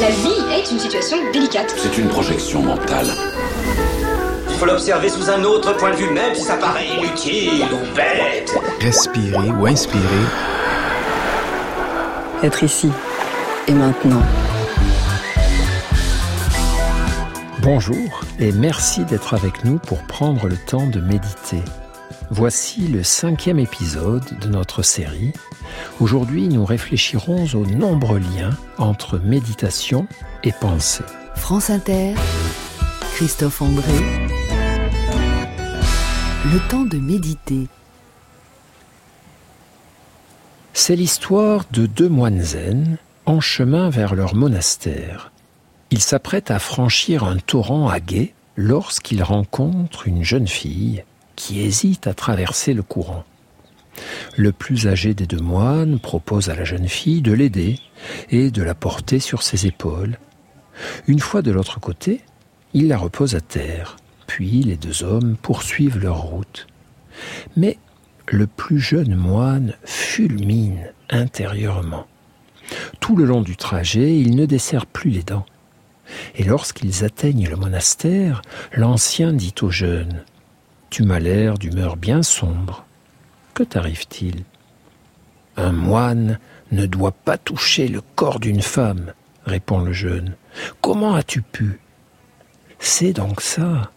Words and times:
La 0.00 0.10
vie 0.10 0.54
est 0.54 0.70
une 0.70 0.78
situation 0.78 1.16
délicate. 1.32 1.74
C'est 1.76 1.98
une 1.98 2.08
projection 2.08 2.62
mentale. 2.62 3.08
Il 4.48 4.56
faut 4.56 4.66
l'observer 4.66 5.08
sous 5.08 5.28
un 5.28 5.42
autre 5.42 5.76
point 5.76 5.90
de 5.90 5.96
vue, 5.96 6.10
même 6.10 6.36
si 6.36 6.42
ça 6.42 6.56
paraît 6.56 6.86
inutile 6.86 7.64
ou 7.64 7.96
bête. 7.96 8.56
Respirer 8.80 9.50
ou 9.50 9.66
inspirer. 9.66 10.02
Être 12.44 12.62
ici 12.62 12.90
et 13.66 13.72
maintenant. 13.72 14.22
Bonjour 17.62 18.20
et 18.38 18.52
merci 18.52 19.04
d'être 19.04 19.34
avec 19.34 19.64
nous 19.64 19.78
pour 19.78 19.98
prendre 20.04 20.46
le 20.46 20.56
temps 20.56 20.86
de 20.86 21.00
méditer. 21.00 21.62
Voici 22.30 22.86
le 22.86 23.02
cinquième 23.02 23.58
épisode 23.58 24.38
de 24.40 24.48
notre 24.48 24.82
série. 24.82 25.32
Aujourd'hui, 26.00 26.48
nous 26.48 26.64
réfléchirons 26.64 27.44
aux 27.54 27.66
nombreux 27.66 28.18
liens 28.18 28.56
entre 28.78 29.18
méditation 29.18 30.06
et 30.44 30.52
pensée. 30.52 31.04
France 31.34 31.70
Inter, 31.70 32.14
Christophe 33.14 33.62
André. 33.62 33.92
Le 36.52 36.68
temps 36.68 36.84
de 36.84 36.98
méditer. 36.98 37.66
C'est 40.72 40.96
l'histoire 40.96 41.64
de 41.72 41.86
deux 41.86 42.08
moines 42.08 42.40
zen 42.40 42.98
en 43.26 43.40
chemin 43.40 43.90
vers 43.90 44.14
leur 44.14 44.34
monastère. 44.34 45.32
Ils 45.90 46.00
s'apprêtent 46.00 46.50
à 46.50 46.58
franchir 46.58 47.24
un 47.24 47.36
torrent 47.36 47.88
à 47.88 48.00
guet 48.00 48.34
lorsqu'ils 48.56 49.22
rencontrent 49.22 50.06
une 50.06 50.22
jeune 50.22 50.48
fille 50.48 51.04
qui 51.36 51.60
hésite 51.60 52.06
à 52.06 52.14
traverser 52.14 52.74
le 52.74 52.82
courant. 52.82 53.24
Le 54.36 54.52
plus 54.52 54.86
âgé 54.86 55.14
des 55.14 55.26
deux 55.26 55.40
moines 55.40 55.98
propose 55.98 56.48
à 56.48 56.54
la 56.54 56.64
jeune 56.64 56.88
fille 56.88 57.22
de 57.22 57.32
l'aider 57.32 57.78
et 58.30 58.50
de 58.50 58.62
la 58.62 58.74
porter 58.74 59.20
sur 59.20 59.42
ses 59.42 59.66
épaules. 59.66 60.18
Une 61.06 61.20
fois 61.20 61.42
de 61.42 61.50
l'autre 61.50 61.80
côté, 61.80 62.20
il 62.74 62.88
la 62.88 62.98
repose 62.98 63.34
à 63.34 63.40
terre, 63.40 63.96
puis 64.26 64.62
les 64.62 64.76
deux 64.76 65.02
hommes 65.02 65.36
poursuivent 65.36 65.98
leur 65.98 66.18
route. 66.18 66.66
Mais 67.56 67.78
le 68.28 68.46
plus 68.46 68.78
jeune 68.78 69.14
moine 69.14 69.74
fulmine 69.84 70.92
intérieurement. 71.10 72.06
Tout 73.00 73.16
le 73.16 73.24
long 73.24 73.40
du 73.40 73.56
trajet, 73.56 74.18
il 74.18 74.36
ne 74.36 74.46
dessert 74.46 74.86
plus 74.86 75.10
les 75.10 75.22
dents. 75.22 75.46
Et 76.36 76.44
lorsqu'ils 76.44 77.04
atteignent 77.04 77.48
le 77.48 77.56
monastère, 77.56 78.42
l'ancien 78.74 79.32
dit 79.32 79.54
au 79.62 79.70
jeune 79.70 80.22
tu 80.90 81.02
m'as 81.02 81.18
l'air 81.18 81.58
d'humeur 81.58 81.96
bien 81.96 82.22
sombre. 82.22 82.86
Que 83.58 83.64
t'arrive-t-il? 83.64 84.44
Un 85.56 85.72
moine 85.72 86.38
ne 86.70 86.86
doit 86.86 87.10
pas 87.10 87.36
toucher 87.36 87.88
le 87.88 88.00
corps 88.14 88.38
d'une 88.38 88.62
femme, 88.62 89.14
répond 89.46 89.80
le 89.80 89.92
jeune. 89.92 90.36
Comment 90.80 91.16
as-tu 91.16 91.42
pu? 91.42 91.80
C'est 92.78 93.12
donc 93.12 93.40
ça. 93.40 93.90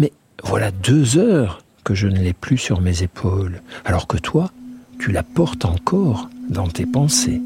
Mais 0.00 0.12
voilà 0.42 0.72
deux 0.72 1.16
heures 1.16 1.62
que 1.84 1.94
je 1.94 2.08
ne 2.08 2.18
l'ai 2.18 2.32
plus 2.32 2.58
sur 2.58 2.80
mes 2.80 3.04
épaules, 3.04 3.62
alors 3.84 4.08
que 4.08 4.16
toi, 4.16 4.50
tu 4.98 5.12
la 5.12 5.22
portes 5.22 5.64
encore 5.64 6.28
dans 6.50 6.66
tes 6.66 6.84
pensées. 6.84 7.40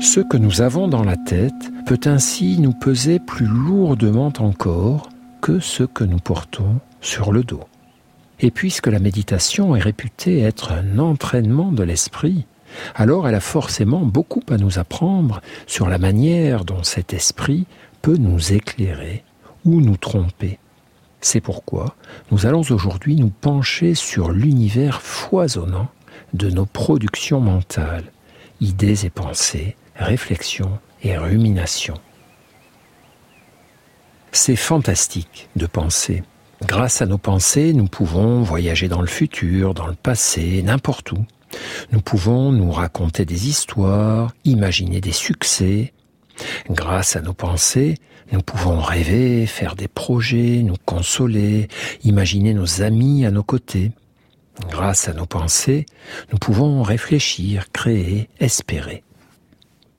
Ce 0.00 0.20
que 0.20 0.36
nous 0.36 0.60
avons 0.60 0.86
dans 0.86 1.02
la 1.02 1.16
tête 1.16 1.72
peut 1.86 1.98
ainsi 2.04 2.60
nous 2.60 2.72
peser 2.72 3.18
plus 3.18 3.46
lourdement 3.46 4.32
encore 4.38 5.08
que 5.44 5.60
ce 5.60 5.82
que 5.82 6.04
nous 6.04 6.20
portons 6.20 6.80
sur 7.02 7.30
le 7.30 7.44
dos. 7.44 7.64
Et 8.40 8.50
puisque 8.50 8.86
la 8.86 8.98
méditation 8.98 9.76
est 9.76 9.80
réputée 9.80 10.40
être 10.40 10.72
un 10.72 10.98
entraînement 10.98 11.70
de 11.70 11.82
l'esprit, 11.82 12.46
alors 12.94 13.28
elle 13.28 13.34
a 13.34 13.40
forcément 13.40 14.06
beaucoup 14.06 14.42
à 14.48 14.56
nous 14.56 14.78
apprendre 14.78 15.42
sur 15.66 15.86
la 15.86 15.98
manière 15.98 16.64
dont 16.64 16.82
cet 16.82 17.12
esprit 17.12 17.66
peut 18.00 18.16
nous 18.16 18.54
éclairer 18.54 19.22
ou 19.66 19.82
nous 19.82 19.98
tromper. 19.98 20.58
C'est 21.20 21.42
pourquoi 21.42 21.94
nous 22.30 22.46
allons 22.46 22.62
aujourd'hui 22.70 23.16
nous 23.16 23.28
pencher 23.28 23.94
sur 23.94 24.30
l'univers 24.30 25.02
foisonnant 25.02 25.90
de 26.32 26.48
nos 26.48 26.64
productions 26.64 27.40
mentales, 27.40 28.10
idées 28.62 29.04
et 29.04 29.10
pensées, 29.10 29.76
réflexion 29.94 30.78
et 31.02 31.18
rumination. 31.18 32.00
C'est 34.36 34.56
fantastique 34.56 35.48
de 35.54 35.64
penser. 35.64 36.24
Grâce 36.66 37.00
à 37.00 37.06
nos 37.06 37.18
pensées, 37.18 37.72
nous 37.72 37.86
pouvons 37.86 38.42
voyager 38.42 38.88
dans 38.88 39.00
le 39.00 39.06
futur, 39.06 39.74
dans 39.74 39.86
le 39.86 39.94
passé, 39.94 40.60
n'importe 40.64 41.12
où. 41.12 41.24
Nous 41.92 42.00
pouvons 42.00 42.50
nous 42.50 42.72
raconter 42.72 43.24
des 43.24 43.48
histoires, 43.48 44.34
imaginer 44.44 45.00
des 45.00 45.12
succès. 45.12 45.94
Grâce 46.68 47.14
à 47.14 47.20
nos 47.20 47.32
pensées, 47.32 47.94
nous 48.32 48.42
pouvons 48.42 48.80
rêver, 48.80 49.46
faire 49.46 49.76
des 49.76 49.88
projets, 49.88 50.62
nous 50.64 50.76
consoler, 50.84 51.68
imaginer 52.02 52.54
nos 52.54 52.82
amis 52.82 53.24
à 53.24 53.30
nos 53.30 53.44
côtés. 53.44 53.92
Grâce 54.68 55.08
à 55.08 55.12
nos 55.12 55.26
pensées, 55.26 55.86
nous 56.32 56.38
pouvons 56.38 56.82
réfléchir, 56.82 57.70
créer, 57.70 58.28
espérer. 58.40 59.04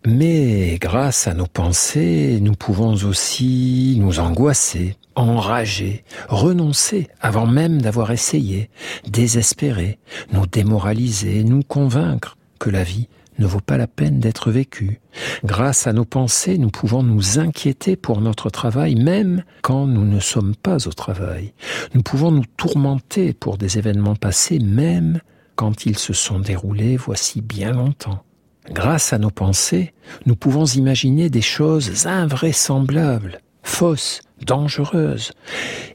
Mais 0.07 0.77
grâce 0.79 1.27
à 1.27 1.33
nos 1.33 1.47
pensées, 1.47 2.37
nous 2.39 2.53
pouvons 2.53 2.93
aussi 2.93 3.97
nous 3.99 4.19
angoisser, 4.19 4.97
enrager, 5.15 6.03
renoncer 6.29 7.07
avant 7.21 7.47
même 7.47 7.81
d'avoir 7.81 8.11
essayé, 8.11 8.69
désespérer, 9.07 9.97
nous 10.31 10.45
démoraliser, 10.45 11.43
nous 11.43 11.63
convaincre 11.63 12.37
que 12.59 12.69
la 12.69 12.83
vie 12.83 13.07
ne 13.39 13.47
vaut 13.47 13.61
pas 13.61 13.77
la 13.77 13.87
peine 13.87 14.19
d'être 14.19 14.51
vécue. 14.51 15.01
Grâce 15.43 15.87
à 15.87 15.93
nos 15.93 16.05
pensées, 16.05 16.59
nous 16.59 16.69
pouvons 16.69 17.01
nous 17.01 17.39
inquiéter 17.39 17.95
pour 17.95 18.21
notre 18.21 18.51
travail 18.51 18.93
même 18.93 19.43
quand 19.63 19.87
nous 19.87 20.05
ne 20.05 20.19
sommes 20.19 20.55
pas 20.55 20.87
au 20.87 20.93
travail. 20.93 21.53
Nous 21.95 22.03
pouvons 22.03 22.29
nous 22.29 22.45
tourmenter 22.57 23.33
pour 23.33 23.57
des 23.57 23.79
événements 23.79 24.15
passés 24.15 24.59
même 24.59 25.19
quand 25.55 25.87
ils 25.87 25.97
se 25.97 26.13
sont 26.13 26.39
déroulés 26.39 26.95
voici 26.95 27.41
bien 27.41 27.71
longtemps. 27.71 28.23
Grâce 28.71 29.13
à 29.13 29.19
nos 29.19 29.29
pensées, 29.29 29.93
nous 30.25 30.35
pouvons 30.35 30.65
imaginer 30.65 31.29
des 31.29 31.41
choses 31.41 32.07
invraisemblables, 32.07 33.39
fausses, 33.63 34.21
dangereuses, 34.41 35.33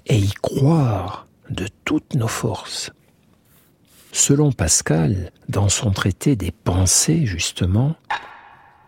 et 0.07 0.19
y 0.19 0.33
croire 0.41 1.27
de 1.51 1.67
toutes 1.85 2.15
nos 2.15 2.29
forces. 2.29 2.93
Selon 4.13 4.53
Pascal, 4.53 5.31
dans 5.49 5.69
son 5.69 5.91
traité 5.91 6.37
des 6.37 6.53
pensées, 6.53 7.27
justement, 7.27 7.97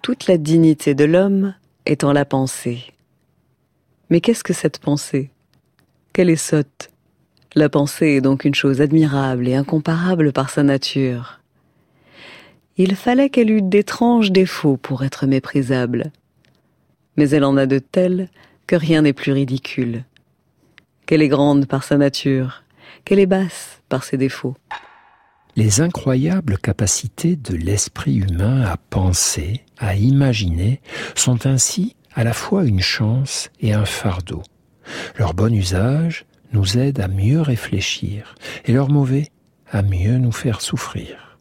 Toute 0.03 0.27
la 0.27 0.37
dignité 0.37 0.95
de 0.95 1.05
l'homme 1.05 1.55
est 1.87 2.03
en 2.03 2.13
la 2.13 2.25
pensée. 2.25 2.93
Mais 4.11 4.21
qu'est-ce 4.21 4.43
que 4.43 4.53
cette 4.53 4.79
pensée? 4.79 5.31
Qu'elle 6.13 6.29
est 6.31 6.37
sotte? 6.37 6.91
La 7.55 7.69
pensée 7.69 8.07
est 8.07 8.21
donc 8.21 8.45
une 8.45 8.55
chose 8.55 8.81
admirable 8.81 9.47
et 9.47 9.55
incomparable 9.55 10.33
par 10.33 10.51
sa 10.51 10.63
nature 10.63 11.42
il 12.77 12.97
fallait 12.97 13.31
qu'elle 13.31 13.51
eût 13.51 13.63
d'étranges 13.63 14.33
défauts 14.33 14.77
pour 14.77 15.05
être 15.05 15.27
méprisable. 15.27 16.11
Mais 17.17 17.31
elle 17.31 17.45
en 17.45 17.57
a 17.57 17.67
de 17.67 17.79
tels 17.79 18.29
que 18.67 18.77
rien 18.77 19.03
n'est 19.03 19.13
plus 19.13 19.33
ridicule. 19.33 20.05
Qu'elle 21.07 21.23
est 21.23 21.29
grande 21.29 21.67
par 21.67 21.85
sa 21.85 21.99
nature, 21.99 22.63
qu'elle 23.05 23.19
est 23.19 23.27
basse 23.27 23.81
par 23.89 24.05
ses 24.05 24.17
défauts. 24.17 24.57
Les 25.55 25.83
incroyables 25.83 26.57
capacités 26.57 27.37
de 27.37 27.55
l'esprit 27.55 28.17
humain 28.17 28.63
à 28.63 28.79
penser, 28.79 29.61
à 29.79 29.95
imaginer, 29.97 30.81
sont 31.15 31.47
ainsi 31.47 31.95
à 32.15 32.25
la 32.25 32.33
fois 32.33 32.65
une 32.65 32.81
chance 32.81 33.51
et 33.61 33.75
un 33.75 33.85
fardeau. 33.85 34.43
Leur 35.19 35.35
bon 35.35 35.55
usage 35.55 36.25
nous 36.53 36.79
aide 36.79 37.01
à 37.01 37.09
mieux 37.09 37.41
réfléchir 37.41 38.35
et 38.65 38.73
leur 38.73 38.89
mauvais 38.89 39.29
à 39.71 39.83
mieux 39.83 40.17
nous 40.17 40.33
faire 40.33 40.63
souffrir. 40.63 41.32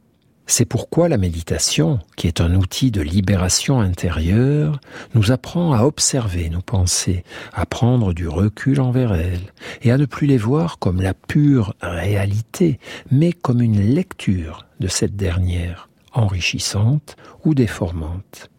C'est 0.53 0.65
pourquoi 0.65 1.07
la 1.07 1.17
méditation, 1.17 1.99
qui 2.17 2.27
est 2.27 2.41
un 2.41 2.55
outil 2.55 2.91
de 2.91 2.99
libération 2.99 3.79
intérieure, 3.79 4.81
nous 5.15 5.31
apprend 5.31 5.71
à 5.71 5.83
observer 5.83 6.49
nos 6.49 6.59
pensées, 6.59 7.23
à 7.53 7.65
prendre 7.65 8.11
du 8.11 8.27
recul 8.27 8.81
envers 8.81 9.13
elles, 9.13 9.53
et 9.81 9.93
à 9.93 9.97
ne 9.97 10.03
plus 10.03 10.27
les 10.27 10.37
voir 10.37 10.77
comme 10.77 11.01
la 11.01 11.13
pure 11.13 11.73
réalité, 11.81 12.79
mais 13.11 13.31
comme 13.31 13.61
une 13.61 13.79
lecture 13.79 14.65
de 14.81 14.89
cette 14.89 15.15
dernière, 15.15 15.87
enrichissante 16.11 17.15
ou 17.45 17.53
déformante. 17.53 18.49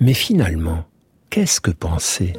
Mais 0.00 0.12
finalement, 0.12 0.86
qu'est-ce 1.30 1.60
que 1.60 1.70
penser? 1.70 2.32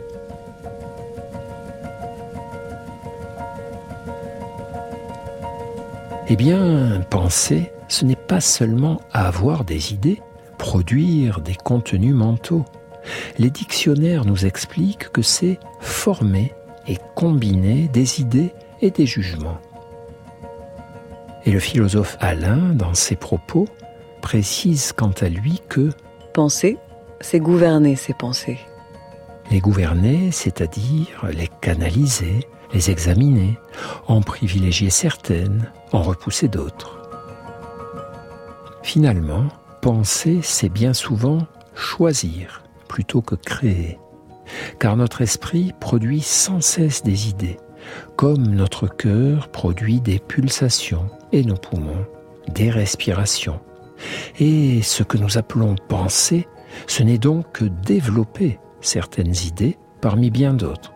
Eh 6.28 6.36
bien, 6.36 7.00
penser, 7.10 7.72
ce 7.88 8.06
n'est 8.06 8.16
pas 8.16 8.42
seulement 8.42 9.01
avoir 9.12 9.63
des 9.63 9.94
idées, 9.94 10.22
produire 10.57 11.42
des 11.42 11.56
contenus 11.56 12.13
mentaux. 12.13 12.66
Les 13.38 13.50
dictionnaires 13.50 14.25
nous 14.25 14.45
expliquent 14.45 15.10
que 15.12 15.22
c'est 15.22 15.60
former 15.80 16.54
et 16.88 16.98
combiner 17.16 17.88
des 17.88 18.22
idées 18.22 18.54
et 18.81 18.92
des 18.92 19.06
jugements. 19.06 19.60
Et 21.45 21.51
le 21.51 21.60
philosophe 21.60 22.18
Alain, 22.19 22.74
dans 22.74 22.94
ses 22.94 23.16
propos, 23.16 23.68
précise 24.22 24.92
quant 24.92 25.13
à 25.22 25.30
lui 25.30 25.62
que 25.69 25.92
penser, 26.33 26.78
c'est 27.22 27.40
gouverner 27.40 27.95
ses 27.95 28.13
pensées. 28.13 28.60
Les 29.50 29.60
gouverner, 29.60 30.31
c'est-à-dire 30.31 31.25
les 31.31 31.48
canaliser, 31.62 32.48
les 32.74 32.92
examiner, 32.92 33.57
en 34.07 34.22
privilégier 34.22 34.90
certaines, 34.90 35.72
en 35.94 36.01
repousser 36.01 36.50
d'autres. 36.50 36.97
Finalement, 38.84 39.48
penser, 39.82 40.40
c'est 40.42 40.70
bien 40.70 40.94
souvent 40.94 41.40
choisir 41.76 42.64
plutôt 42.88 43.22
que 43.22 43.36
créer, 43.36 44.00
car 44.80 44.98
notre 44.98 45.22
esprit 45.22 45.74
produit 45.80 46.22
sans 46.22 46.62
cesse 46.62 47.04
des 47.04 47.30
idées, 47.30 47.58
comme 48.16 48.48
notre 48.48 48.88
cœur 48.88 49.50
produit 49.50 50.00
des 50.00 50.20
pulsations 50.20 51.10
et 51.32 51.44
nos 51.44 51.56
poumons 51.56 52.06
des 52.54 52.70
respirations. 52.70 53.60
Et 54.40 54.82
ce 54.82 55.04
que 55.04 55.18
nous 55.18 55.38
appelons 55.38 55.76
penser, 55.88 56.48
ce 56.86 57.04
n'est 57.04 57.18
donc 57.18 57.52
que 57.52 57.66
développer 57.66 58.60
certaines 58.82 59.36
idées 59.46 59.78
parmi 60.02 60.30
bien 60.30 60.54
d'autres. 60.54 60.94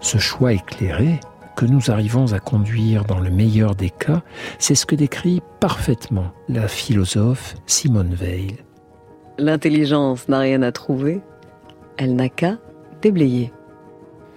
Ce 0.00 0.18
choix 0.18 0.52
éclairé 0.52 1.20
que 1.56 1.64
nous 1.64 1.90
arrivons 1.90 2.32
à 2.32 2.38
conduire 2.38 3.04
dans 3.04 3.18
le 3.18 3.30
meilleur 3.30 3.74
des 3.74 3.90
cas, 3.90 4.22
c'est 4.58 4.74
ce 4.74 4.86
que 4.86 4.94
décrit 4.94 5.40
parfaitement 5.58 6.30
la 6.48 6.68
philosophe 6.68 7.54
Simone 7.66 8.14
Veil. 8.14 8.56
L'intelligence 9.38 10.28
n'a 10.28 10.38
rien 10.38 10.62
à 10.62 10.70
trouver, 10.70 11.20
elle 11.96 12.14
n'a 12.14 12.28
qu'à 12.28 12.58
déblayer. 13.02 13.52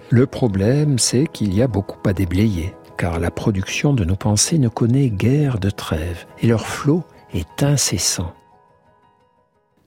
Le 0.10 0.25
problème, 0.25 0.98
c'est 0.98 1.27
qu'il 1.27 1.54
y 1.54 1.62
a 1.62 1.68
beaucoup 1.68 2.00
à 2.07 2.13
déblayer, 2.13 2.74
car 2.98 3.19
la 3.19 3.31
production 3.31 3.94
de 3.94 4.04
nos 4.04 4.15
pensées 4.15 4.57
ne 4.57 4.69
connaît 4.69 5.10
guère 5.10 5.60
de 5.60 5.69
trêve, 5.69 6.25
et 6.42 6.48
leur 6.48 6.65
flot 6.65 7.04
est 7.33 7.63
incessant. 7.63 8.33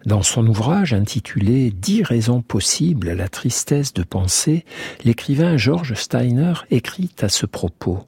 Dans 0.04 0.22
son 0.22 0.46
ouvrage 0.48 0.94
intitulé 0.94 1.70
Dix 1.70 2.02
raisons 2.02 2.42
possibles 2.42 3.08
à 3.08 3.14
la 3.14 3.28
tristesse 3.28 3.92
de 3.94 4.02
penser, 4.02 4.64
l'écrivain 5.04 5.56
George 5.56 5.94
Steiner 5.94 6.54
écrit 6.70 7.10
à 7.20 7.28
ce 7.28 7.46
propos. 7.46 8.00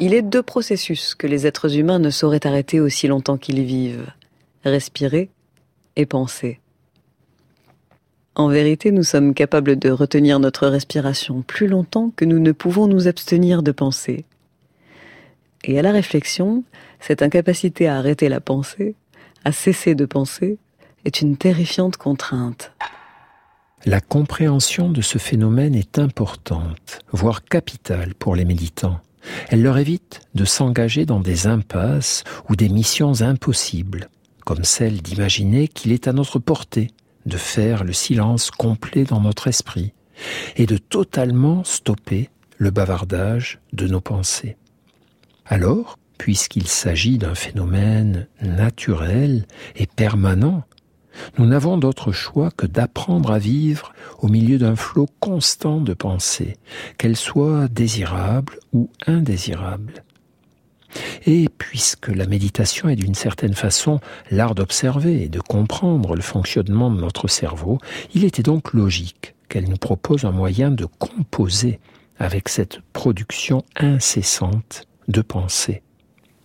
Il 0.00 0.12
est 0.12 0.22
deux 0.22 0.42
processus 0.42 1.14
que 1.14 1.28
les 1.28 1.46
êtres 1.46 1.78
humains 1.78 2.00
ne 2.00 2.10
sauraient 2.10 2.46
arrêter 2.46 2.80
aussi 2.80 3.06
longtemps 3.06 3.38
qu'ils 3.38 3.62
vivent. 3.62 4.12
Respirer 4.64 5.30
et 5.94 6.04
penser. 6.04 6.58
En 8.34 8.48
vérité, 8.48 8.90
nous 8.90 9.04
sommes 9.04 9.32
capables 9.32 9.78
de 9.78 9.90
retenir 9.90 10.40
notre 10.40 10.66
respiration 10.66 11.42
plus 11.42 11.68
longtemps 11.68 12.12
que 12.16 12.24
nous 12.24 12.40
ne 12.40 12.52
pouvons 12.52 12.88
nous 12.88 13.06
abstenir 13.06 13.62
de 13.62 13.70
penser. 13.70 14.24
Et 15.64 15.78
à 15.78 15.82
la 15.82 15.92
réflexion, 15.92 16.64
cette 17.00 17.22
incapacité 17.22 17.86
à 17.86 17.96
arrêter 17.96 18.28
la 18.28 18.40
pensée, 18.40 18.94
à 19.44 19.52
cesser 19.52 19.94
de 19.94 20.04
penser, 20.04 20.58
est 21.06 21.20
une 21.20 21.36
terrifiante 21.36 21.96
contrainte. 21.96 22.72
La 23.84 24.00
compréhension 24.00 24.90
de 24.90 25.00
ce 25.00 25.18
phénomène 25.18 25.76
est 25.76 26.00
importante, 26.00 26.98
voire 27.12 27.44
capitale 27.44 28.14
pour 28.14 28.34
les 28.34 28.44
méditants. 28.44 28.98
Elle 29.48 29.62
leur 29.62 29.78
évite 29.78 30.22
de 30.34 30.44
s'engager 30.44 31.06
dans 31.06 31.20
des 31.20 31.46
impasses 31.46 32.24
ou 32.48 32.56
des 32.56 32.68
missions 32.68 33.22
impossibles, 33.22 34.08
comme 34.44 34.64
celle 34.64 35.00
d'imaginer 35.00 35.68
qu'il 35.68 35.92
est 35.92 36.08
à 36.08 36.12
notre 36.12 36.40
portée 36.40 36.90
de 37.24 37.36
faire 37.36 37.84
le 37.84 37.92
silence 37.92 38.50
complet 38.50 39.04
dans 39.04 39.20
notre 39.20 39.46
esprit 39.46 39.92
et 40.56 40.66
de 40.66 40.76
totalement 40.76 41.62
stopper 41.62 42.30
le 42.58 42.70
bavardage 42.70 43.60
de 43.72 43.86
nos 43.86 44.00
pensées. 44.00 44.56
Alors, 45.44 45.98
puisqu'il 46.18 46.66
s'agit 46.66 47.18
d'un 47.18 47.34
phénomène 47.34 48.26
naturel 48.40 49.46
et 49.76 49.86
permanent 49.86 50.64
nous 51.38 51.46
n'avons 51.46 51.78
d'autre 51.78 52.12
choix 52.12 52.50
que 52.50 52.66
d'apprendre 52.66 53.30
à 53.32 53.38
vivre 53.38 53.92
au 54.18 54.28
milieu 54.28 54.58
d'un 54.58 54.76
flot 54.76 55.08
constant 55.20 55.80
de 55.80 55.94
pensées, 55.94 56.56
qu'elles 56.98 57.16
soient 57.16 57.68
désirables 57.68 58.58
ou 58.72 58.90
indésirables. 59.06 60.04
Et 61.26 61.48
puisque 61.58 62.08
la 62.08 62.26
méditation 62.26 62.88
est 62.88 62.96
d'une 62.96 63.14
certaine 63.14 63.54
façon 63.54 64.00
l'art 64.30 64.54
d'observer 64.54 65.22
et 65.22 65.28
de 65.28 65.40
comprendre 65.40 66.14
le 66.14 66.22
fonctionnement 66.22 66.90
de 66.90 67.00
notre 67.00 67.28
cerveau, 67.28 67.78
il 68.14 68.24
était 68.24 68.42
donc 68.42 68.72
logique 68.72 69.34
qu'elle 69.48 69.68
nous 69.68 69.76
propose 69.76 70.24
un 70.24 70.32
moyen 70.32 70.70
de 70.70 70.86
composer 70.86 71.80
avec 72.18 72.48
cette 72.48 72.80
production 72.92 73.62
incessante 73.76 74.86
de 75.08 75.20
pensées. 75.20 75.82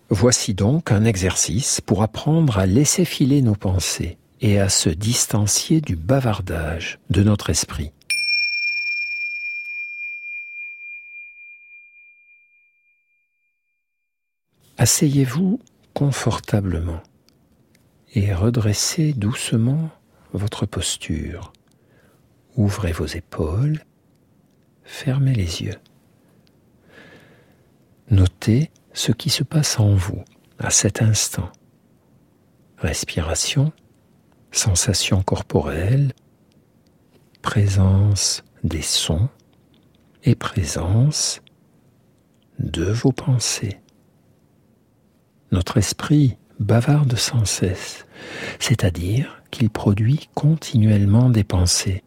Voici 0.10 0.54
donc 0.54 0.92
un 0.92 1.06
exercice 1.06 1.80
pour 1.80 2.04
apprendre 2.04 2.58
à 2.58 2.66
laisser 2.66 3.06
filer 3.06 3.42
nos 3.42 3.56
pensées 3.56 4.18
et 4.42 4.60
à 4.60 4.70
se 4.70 4.90
distancier 4.90 5.82
du 5.82 5.96
bavardage 5.96 7.00
de 7.10 7.24
notre 7.24 7.50
esprit. 7.50 7.92
Asseyez-vous 14.78 15.60
confortablement 15.94 17.04
et 18.16 18.34
redressez 18.34 19.14
doucement 19.14 19.92
votre 20.34 20.66
posture. 20.66 21.54
Ouvrez 22.56 22.92
vos 22.92 23.06
épaules, 23.06 23.86
fermez 24.84 25.36
les 25.36 25.62
yeux. 25.62 25.78
Notez 28.10 28.72
ce 28.94 29.12
qui 29.12 29.30
se 29.30 29.44
passe 29.44 29.80
en 29.80 29.94
vous 29.94 30.24
à 30.58 30.72
cet 30.72 31.02
instant. 31.02 31.52
Respiration, 32.78 33.72
sensations 34.52 35.22
corporelles, 35.22 36.14
présence 37.42 38.44
des 38.64 38.82
sons 38.82 39.30
et 40.24 40.36
présence 40.36 41.42
de 42.60 42.86
vos 42.86 43.12
pensées. 43.12 43.80
Notre 45.52 45.78
esprit 45.78 46.38
bavarde 46.60 47.16
sans 47.16 47.46
cesse, 47.46 48.06
c'est-à-dire 48.60 49.42
qu'il 49.50 49.70
produit 49.70 50.30
continuellement 50.36 51.30
des 51.30 51.44
pensées. 51.44 52.04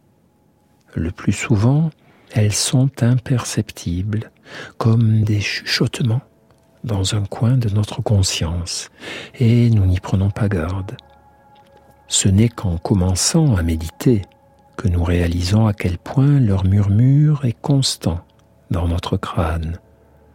Le 0.93 1.11
plus 1.11 1.33
souvent, 1.33 1.89
elles 2.33 2.53
sont 2.53 2.89
imperceptibles, 3.01 4.31
comme 4.77 5.23
des 5.23 5.41
chuchotements 5.41 6.21
dans 6.83 7.15
un 7.15 7.25
coin 7.25 7.57
de 7.57 7.69
notre 7.69 8.01
conscience, 8.01 8.89
et 9.39 9.69
nous 9.69 9.85
n'y 9.85 9.99
prenons 9.99 10.29
pas 10.29 10.47
garde. 10.47 10.95
Ce 12.07 12.27
n'est 12.27 12.49
qu'en 12.49 12.77
commençant 12.77 13.55
à 13.55 13.63
méditer 13.63 14.21
que 14.77 14.87
nous 14.87 15.03
réalisons 15.03 15.67
à 15.67 15.73
quel 15.73 15.97
point 15.97 16.39
leur 16.39 16.65
murmure 16.65 17.45
est 17.45 17.57
constant 17.59 18.19
dans 18.71 18.87
notre 18.87 19.17
crâne. 19.17 19.79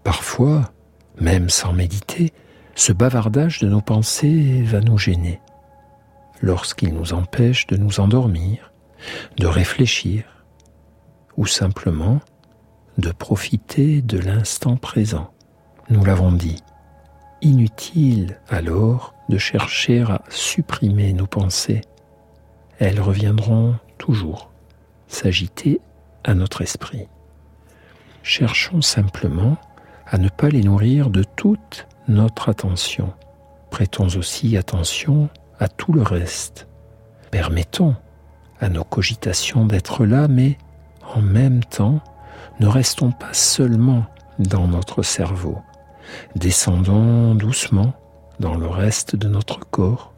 Parfois, 0.05 0.73
même 1.21 1.51
sans 1.51 1.73
méditer, 1.73 2.33
ce 2.75 2.93
bavardage 2.93 3.59
de 3.59 3.69
nos 3.69 3.83
pensées 3.83 4.63
va 4.63 4.81
nous 4.81 4.99
gêner, 4.99 5.41
lorsqu'il 6.41 6.95
nous 6.95 7.13
empêche 7.13 7.67
de 7.67 7.77
nous 7.77 8.01
endormir, 8.01 8.73
de 9.39 9.47
réfléchir, 9.47 10.25
ou 11.37 11.47
simplement 11.47 12.21
de 12.99 13.13
profiter 13.13 14.03
de 14.03 14.19
l'instant 14.19 14.77
présent. 14.77 15.31
Nous 15.89 16.05
l'avons 16.05 16.33
dit, 16.33 16.63
Inutile 17.43 18.39
alors 18.49 19.15
de 19.31 19.39
chercher 19.39 20.03
à 20.03 20.23
supprimer 20.29 21.15
nos 21.15 21.27
pensées. 21.27 21.81
Elles 22.79 23.01
reviendront 23.01 23.77
toujours 23.97 24.51
s'agiter 25.07 25.81
à 26.25 26.35
notre 26.35 26.61
esprit. 26.61 27.07
Cherchons 28.23 28.83
simplement 28.83 29.57
à 30.07 30.19
ne 30.19 30.29
pas 30.29 30.49
les 30.49 30.63
nourrir 30.63 31.09
de 31.09 31.23
toute 31.23 31.87
notre 32.09 32.49
attention. 32.49 33.15
Prêtons 33.71 34.09
aussi 34.17 34.57
attention 34.57 35.31
à 35.59 35.69
tout 35.69 35.93
le 35.93 36.03
reste. 36.03 36.67
Permettons 37.31 37.95
à 38.61 38.69
nos 38.69 38.85
cogitations 38.85 39.65
d'être 39.65 40.05
là, 40.05 40.27
mais 40.27 40.59
en 41.15 41.23
même 41.23 41.63
temps, 41.65 42.01
ne 42.59 42.67
restons 42.67 43.13
pas 43.13 43.33
seulement 43.33 44.05
dans 44.39 44.67
notre 44.67 45.03
cerveau. 45.03 45.59
Descendons 46.35 47.35
doucement 47.35 47.95
dans 48.41 48.57
le 48.57 48.67
reste 48.67 49.15
de 49.15 49.29
notre 49.29 49.61
corps. 49.61 50.13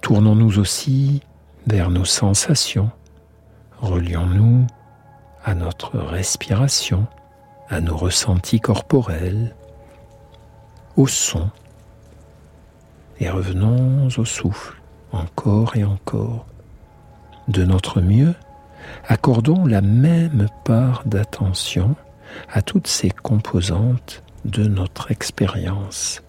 Tournons-nous 0.00 0.58
aussi 0.58 1.20
vers 1.66 1.90
nos 1.90 2.04
sensations. 2.04 2.90
Relions-nous 3.80 4.66
à 5.44 5.54
notre 5.54 5.98
respiration, 5.98 7.06
à 7.68 7.80
nos 7.80 7.96
ressentis 7.96 8.60
corporels, 8.60 9.54
au 10.96 11.06
son. 11.06 11.50
Et 13.18 13.28
revenons 13.28 14.08
au 14.16 14.24
souffle, 14.24 14.80
encore 15.12 15.76
et 15.76 15.84
encore. 15.84 16.46
De 17.48 17.64
notre 17.64 18.00
mieux, 18.00 18.34
accordons 19.06 19.66
la 19.66 19.80
même 19.80 20.48
part 20.64 21.02
d'attention 21.04 21.96
à 22.52 22.62
toutes 22.62 22.88
ces 22.88 23.10
composantes 23.10 24.22
de 24.44 24.64
notre 24.64 25.10
expérience. 25.10 26.22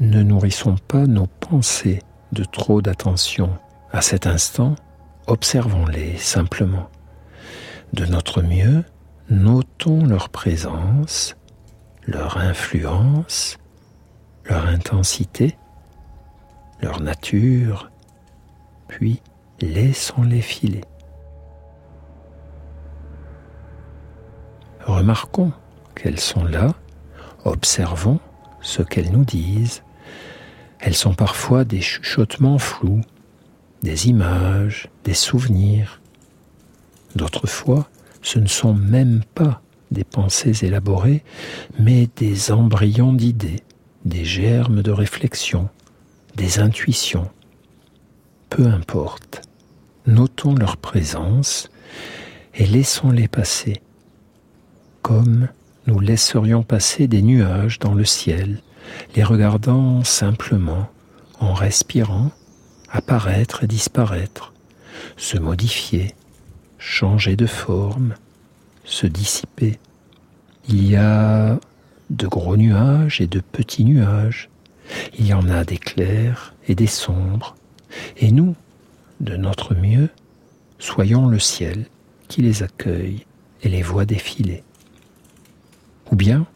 Ne 0.00 0.22
nourrissons 0.22 0.76
pas 0.88 1.06
nos 1.06 1.26
pensées 1.26 2.00
de 2.32 2.44
trop 2.44 2.82
d'attention. 2.82 3.58
À 3.92 4.02
cet 4.02 4.26
instant, 4.26 4.74
observons-les 5.26 6.16
simplement. 6.18 6.88
De 7.92 8.04
notre 8.04 8.42
mieux, 8.42 8.84
notons 9.30 10.04
leur 10.04 10.28
présence, 10.28 11.36
leur 12.06 12.36
influence, 12.38 13.58
leur 14.44 14.66
intensité, 14.66 15.56
leur 16.80 17.00
nature, 17.00 17.90
puis 18.88 19.22
laissons-les 19.60 20.42
filer. 20.42 20.82
Remarquons 24.84 25.52
qu'elles 25.94 26.20
sont 26.20 26.44
là, 26.44 26.74
observons 27.44 28.20
ce 28.60 28.82
qu'elles 28.82 29.10
nous 29.10 29.24
disent. 29.24 29.82
Elles 30.80 30.94
sont 30.94 31.14
parfois 31.14 31.64
des 31.64 31.80
chuchotements 31.80 32.58
flous, 32.58 33.02
des 33.82 34.08
images, 34.08 34.88
des 35.04 35.14
souvenirs. 35.14 36.00
D'autres 37.14 37.46
fois, 37.46 37.88
ce 38.22 38.38
ne 38.38 38.46
sont 38.46 38.74
même 38.74 39.22
pas 39.34 39.62
des 39.90 40.04
pensées 40.04 40.64
élaborées, 40.64 41.22
mais 41.78 42.08
des 42.16 42.50
embryons 42.50 43.12
d'idées, 43.12 43.62
des 44.04 44.24
germes 44.24 44.82
de 44.82 44.90
réflexion, 44.90 45.68
des 46.34 46.58
intuitions. 46.58 47.30
Peu 48.50 48.66
importe, 48.66 49.42
notons 50.06 50.54
leur 50.54 50.76
présence 50.76 51.70
et 52.54 52.66
laissons-les 52.66 53.28
passer, 53.28 53.80
comme 55.02 55.48
nous 55.86 56.00
laisserions 56.00 56.62
passer 56.62 57.06
des 57.06 57.22
nuages 57.22 57.78
dans 57.78 57.94
le 57.94 58.04
ciel, 58.04 58.60
les 59.14 59.24
regardant 59.24 60.04
simplement, 60.04 60.88
en 61.40 61.52
respirant, 61.54 62.30
apparaître 62.90 63.64
et 63.64 63.66
disparaître, 63.66 64.52
se 65.16 65.38
modifier, 65.38 66.14
changer 66.78 67.36
de 67.36 67.46
forme, 67.46 68.14
se 68.84 69.06
dissiper. 69.06 69.78
Il 70.68 70.88
y 70.88 70.96
a 70.96 71.58
de 72.10 72.26
gros 72.26 72.56
nuages 72.56 73.20
et 73.20 73.26
de 73.26 73.40
petits 73.40 73.84
nuages. 73.84 74.48
Il 75.18 75.26
y 75.26 75.34
en 75.34 75.48
a 75.48 75.64
des 75.64 75.78
clairs 75.78 76.54
et 76.68 76.74
des 76.74 76.86
sombres. 76.86 77.56
Et 78.16 78.30
nous, 78.30 78.54
de 79.20 79.36
notre 79.36 79.74
mieux, 79.74 80.08
soyons 80.78 81.26
le 81.26 81.38
ciel 81.38 81.86
qui 82.28 82.42
les 82.42 82.62
accueille 82.62 83.24
et 83.62 83.68
les 83.68 83.82
voit 83.82 84.04
défiler. 84.04 84.62
Ou 86.12 86.16
bien, 86.16 86.46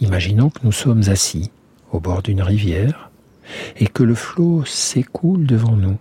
imaginons 0.00 0.50
que 0.50 0.60
nous 0.62 0.72
sommes 0.72 1.08
assis 1.08 1.50
au 1.92 2.00
bord 2.00 2.22
d'une 2.22 2.42
rivière 2.42 3.10
et 3.76 3.86
que 3.86 4.02
le 4.02 4.14
flot 4.14 4.64
s'écoule 4.64 5.46
devant 5.46 5.76
nous. 5.76 5.98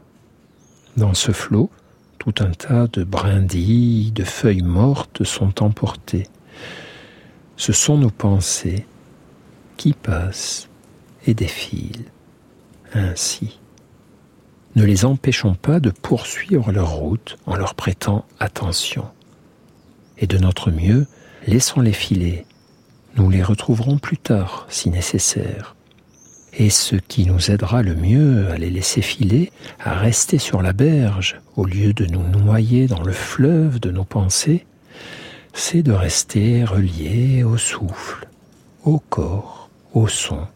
Dans 0.97 1.13
ce 1.13 1.31
flot, 1.31 1.69
tout 2.17 2.33
un 2.39 2.51
tas 2.51 2.87
de 2.87 3.03
brindilles, 3.03 4.11
de 4.11 4.23
feuilles 4.23 4.63
mortes 4.63 5.23
sont 5.23 5.63
emportées. 5.63 6.27
Ce 7.55 7.71
sont 7.71 7.97
nos 7.97 8.09
pensées 8.09 8.85
qui 9.77 9.93
passent 9.93 10.67
et 11.25 11.33
défilent 11.33 12.11
ainsi. 12.93 13.59
Ne 14.75 14.83
les 14.83 15.05
empêchons 15.05 15.55
pas 15.55 15.79
de 15.79 15.89
poursuivre 15.89 16.71
leur 16.71 16.91
route 16.91 17.37
en 17.45 17.55
leur 17.55 17.75
prêtant 17.75 18.25
attention. 18.39 19.05
Et 20.17 20.27
de 20.27 20.37
notre 20.37 20.71
mieux, 20.71 21.07
laissons-les 21.47 21.93
filer. 21.93 22.45
Nous 23.15 23.29
les 23.29 23.41
retrouverons 23.41 23.97
plus 23.97 24.17
tard 24.17 24.67
si 24.69 24.89
nécessaire. 24.89 25.76
Et 26.59 26.71
ce 26.71 26.95
qui 26.95 27.27
nous 27.27 27.51
aidera 27.51 27.83
le 27.83 27.93
mieux 27.93 28.49
à 28.49 28.57
les 28.57 28.71
laisser 28.71 29.03
filer, 29.03 29.51
à 29.79 29.93
rester 29.93 30.39
sur 30.39 30.63
la 30.63 30.73
berge, 30.73 31.39
au 31.55 31.65
lieu 31.65 31.93
de 31.93 32.05
nous 32.07 32.27
noyer 32.27 32.87
dans 32.87 33.03
le 33.03 33.11
fleuve 33.11 33.79
de 33.79 33.91
nos 33.91 34.03
pensées, 34.03 34.65
c'est 35.53 35.83
de 35.83 35.91
rester 35.91 36.63
relié 36.63 37.43
au 37.43 37.57
souffle, 37.57 38.27
au 38.83 38.97
corps, 38.97 39.69
au 39.93 40.07
son, 40.07 40.47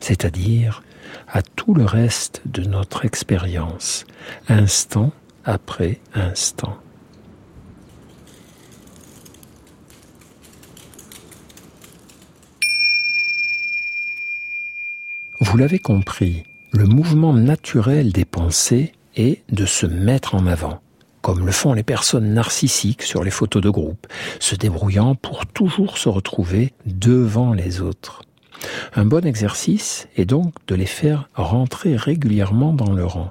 c'est-à-dire 0.00 0.82
à 1.28 1.42
tout 1.42 1.74
le 1.74 1.84
reste 1.84 2.42
de 2.46 2.62
notre 2.62 3.04
expérience, 3.04 4.06
instant 4.48 5.12
après 5.44 6.00
instant. 6.14 6.76
Vous 15.46 15.58
l'avez 15.58 15.78
compris, 15.78 16.42
le 16.72 16.86
mouvement 16.86 17.34
naturel 17.34 18.12
des 18.12 18.24
pensées 18.24 18.92
est 19.14 19.42
de 19.52 19.66
se 19.66 19.84
mettre 19.84 20.34
en 20.34 20.46
avant, 20.46 20.80
comme 21.20 21.44
le 21.44 21.52
font 21.52 21.74
les 21.74 21.82
personnes 21.82 22.32
narcissiques 22.32 23.02
sur 23.02 23.22
les 23.22 23.30
photos 23.30 23.62
de 23.62 23.68
groupe, 23.68 24.06
se 24.40 24.56
débrouillant 24.56 25.14
pour 25.14 25.46
toujours 25.46 25.98
se 25.98 26.08
retrouver 26.08 26.72
devant 26.86 27.52
les 27.52 27.82
autres. 27.82 28.22
Un 28.94 29.04
bon 29.04 29.26
exercice 29.26 30.08
est 30.16 30.24
donc 30.24 30.54
de 30.66 30.74
les 30.74 30.86
faire 30.86 31.28
rentrer 31.34 31.94
régulièrement 31.94 32.72
dans 32.72 32.92
le 32.92 33.04
rang, 33.04 33.30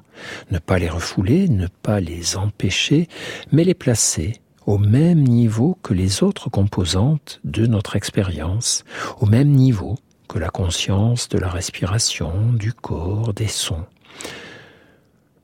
ne 0.52 0.60
pas 0.60 0.78
les 0.78 0.88
refouler, 0.88 1.48
ne 1.48 1.66
pas 1.66 1.98
les 1.98 2.36
empêcher, 2.36 3.08
mais 3.50 3.64
les 3.64 3.74
placer 3.74 4.40
au 4.66 4.78
même 4.78 5.24
niveau 5.24 5.76
que 5.82 5.92
les 5.92 6.22
autres 6.22 6.48
composantes 6.48 7.40
de 7.42 7.66
notre 7.66 7.96
expérience, 7.96 8.84
au 9.20 9.26
même 9.26 9.50
niveau 9.50 9.96
que 10.28 10.38
la 10.38 10.50
conscience 10.50 11.28
de 11.28 11.38
la 11.38 11.48
respiration, 11.48 12.52
du 12.52 12.72
corps, 12.72 13.34
des 13.34 13.48
sons. 13.48 13.84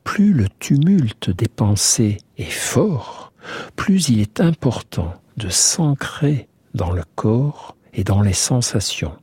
Plus 0.04 0.32
le 0.32 0.48
tumulte 0.58 1.30
des 1.30 1.48
pensées 1.48 2.18
est 2.38 2.50
fort, 2.50 3.32
plus 3.76 4.08
il 4.08 4.20
est 4.20 4.40
important 4.40 5.14
de 5.36 5.48
s'ancrer 5.48 6.48
dans 6.74 6.90
le 6.90 7.02
corps 7.14 7.76
et 7.92 8.04
dans 8.04 8.22
les 8.22 8.32
sensations. 8.32 9.16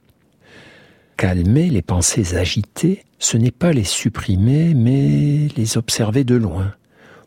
Calmer 1.18 1.70
les 1.70 1.82
pensées 1.82 2.36
agitées, 2.36 3.04
ce 3.20 3.38
n'est 3.38 3.52
pas 3.52 3.74
les 3.74 3.84
supprimer, 3.84 4.74
mais 4.76 5.48
les 5.56 5.78
observer 5.78 6.24
de 6.24 6.36
loin, 6.36 6.74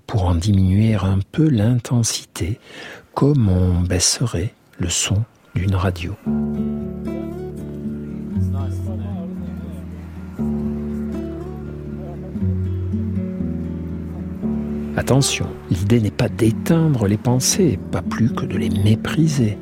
pour 0.07 0.25
en 0.25 0.35
diminuer 0.35 0.95
un 0.95 1.19
peu 1.33 1.49
l'intensité, 1.49 2.61
comme 3.15 3.49
on 3.49 3.81
baisserait 3.81 4.55
le 4.79 4.89
son 4.89 5.25
d'une 5.55 5.75
radio. 5.75 6.17
Attention, 15.00 15.47
l'idée 15.71 15.99
n'est 15.99 16.11
pas 16.11 16.28
d'éteindre 16.28 17.07
les 17.07 17.16
pensées, 17.16 17.78
pas 17.90 18.02
plus 18.02 18.35
que 18.35 18.45
de 18.45 18.59
les 18.59 18.69
mépriser. 18.69 19.57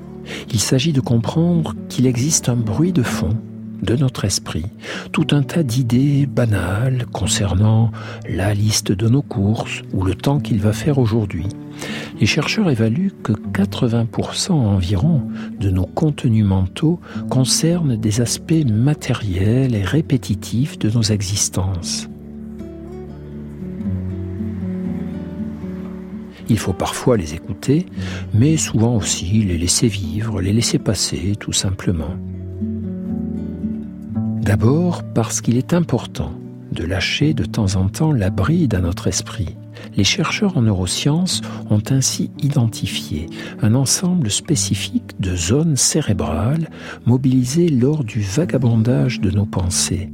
Il 0.52 0.58
s'agit 0.58 0.92
de 0.92 1.00
comprendre 1.00 1.76
qu'il 1.88 2.08
existe 2.08 2.48
un 2.48 2.56
bruit 2.56 2.92
de 2.92 3.04
fond 3.04 3.36
de 3.80 3.94
notre 3.94 4.24
esprit, 4.24 4.66
tout 5.12 5.28
un 5.30 5.44
tas 5.44 5.62
d'idées 5.62 6.26
banales 6.26 7.06
concernant 7.12 7.92
la 8.28 8.52
liste 8.52 8.90
de 8.90 9.08
nos 9.08 9.22
courses 9.22 9.82
ou 9.92 10.02
le 10.02 10.16
temps 10.16 10.40
qu'il 10.40 10.58
va 10.58 10.72
faire 10.72 10.98
aujourd'hui. 10.98 11.46
Les 12.18 12.26
chercheurs 12.26 12.68
évaluent 12.68 13.14
que 13.22 13.32
80% 13.32 14.50
environ 14.50 15.22
de 15.60 15.70
nos 15.70 15.86
contenus 15.86 16.46
mentaux 16.46 16.98
concernent 17.30 17.94
des 17.94 18.20
aspects 18.20 18.66
matériels 18.66 19.76
et 19.76 19.84
répétitifs 19.84 20.80
de 20.80 20.90
nos 20.90 21.02
existences. 21.02 22.08
Il 26.48 26.58
faut 26.58 26.72
parfois 26.72 27.16
les 27.16 27.34
écouter, 27.34 27.86
mais 28.34 28.56
souvent 28.56 28.96
aussi 28.96 29.42
les 29.44 29.58
laisser 29.58 29.88
vivre, 29.88 30.40
les 30.40 30.52
laisser 30.52 30.78
passer 30.78 31.34
tout 31.38 31.52
simplement. 31.52 32.16
D'abord 34.40 35.02
parce 35.02 35.40
qu'il 35.40 35.56
est 35.58 35.74
important 35.74 36.32
de 36.72 36.84
lâcher 36.84 37.34
de 37.34 37.44
temps 37.44 37.76
en 37.76 37.88
temps 37.88 38.12
la 38.12 38.30
bride 38.30 38.74
à 38.74 38.80
notre 38.80 39.06
esprit. 39.06 39.56
Les 39.96 40.04
chercheurs 40.04 40.56
en 40.56 40.62
neurosciences 40.62 41.40
ont 41.70 41.82
ainsi 41.90 42.30
identifié 42.42 43.26
un 43.62 43.74
ensemble 43.74 44.30
spécifique 44.30 45.20
de 45.20 45.36
zones 45.36 45.76
cérébrales 45.76 46.70
mobilisées 47.06 47.68
lors 47.68 48.04
du 48.04 48.20
vagabondage 48.20 49.20
de 49.20 49.30
nos 49.30 49.46
pensées. 49.46 50.10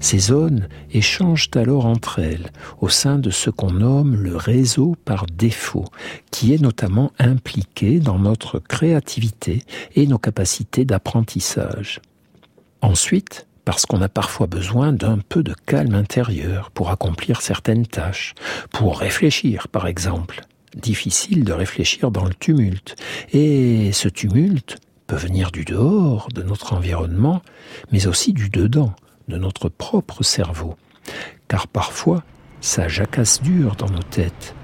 Ces 0.00 0.18
zones 0.18 0.68
échangent 0.92 1.50
alors 1.54 1.86
entre 1.86 2.18
elles 2.18 2.50
au 2.80 2.88
sein 2.88 3.18
de 3.18 3.30
ce 3.30 3.50
qu'on 3.50 3.72
nomme 3.72 4.14
le 4.16 4.36
réseau 4.36 4.96
par 5.04 5.26
défaut, 5.26 5.86
qui 6.30 6.52
est 6.54 6.60
notamment 6.60 7.12
impliqué 7.18 7.98
dans 7.98 8.18
notre 8.18 8.58
créativité 8.58 9.62
et 9.94 10.06
nos 10.06 10.18
capacités 10.18 10.84
d'apprentissage. 10.84 12.00
Ensuite, 12.82 13.46
parce 13.64 13.84
qu'on 13.84 14.00
a 14.00 14.08
parfois 14.08 14.46
besoin 14.46 14.92
d'un 14.92 15.18
peu 15.18 15.42
de 15.42 15.54
calme 15.66 15.94
intérieur 15.94 16.70
pour 16.70 16.90
accomplir 16.90 17.40
certaines 17.40 17.86
tâches, 17.86 18.34
pour 18.70 19.00
réfléchir 19.00 19.68
par 19.68 19.86
exemple. 19.88 20.42
Difficile 20.76 21.42
de 21.42 21.52
réfléchir 21.52 22.10
dans 22.10 22.24
le 22.24 22.34
tumulte. 22.34 22.96
Et 23.32 23.90
ce 23.92 24.08
tumulte 24.08 24.76
peut 25.06 25.16
venir 25.16 25.50
du 25.50 25.64
dehors, 25.64 26.28
de 26.34 26.42
notre 26.42 26.74
environnement, 26.74 27.42
mais 27.92 28.06
aussi 28.06 28.32
du 28.32 28.50
dedans, 28.50 28.94
de 29.28 29.36
notre 29.36 29.68
propre 29.68 30.22
cerveau, 30.22 30.76
car 31.48 31.68
parfois 31.68 32.22
ça 32.60 32.88
jacasse 32.88 33.42
dur 33.42 33.76
dans 33.76 33.90
nos 33.90 34.02
têtes. 34.02 34.54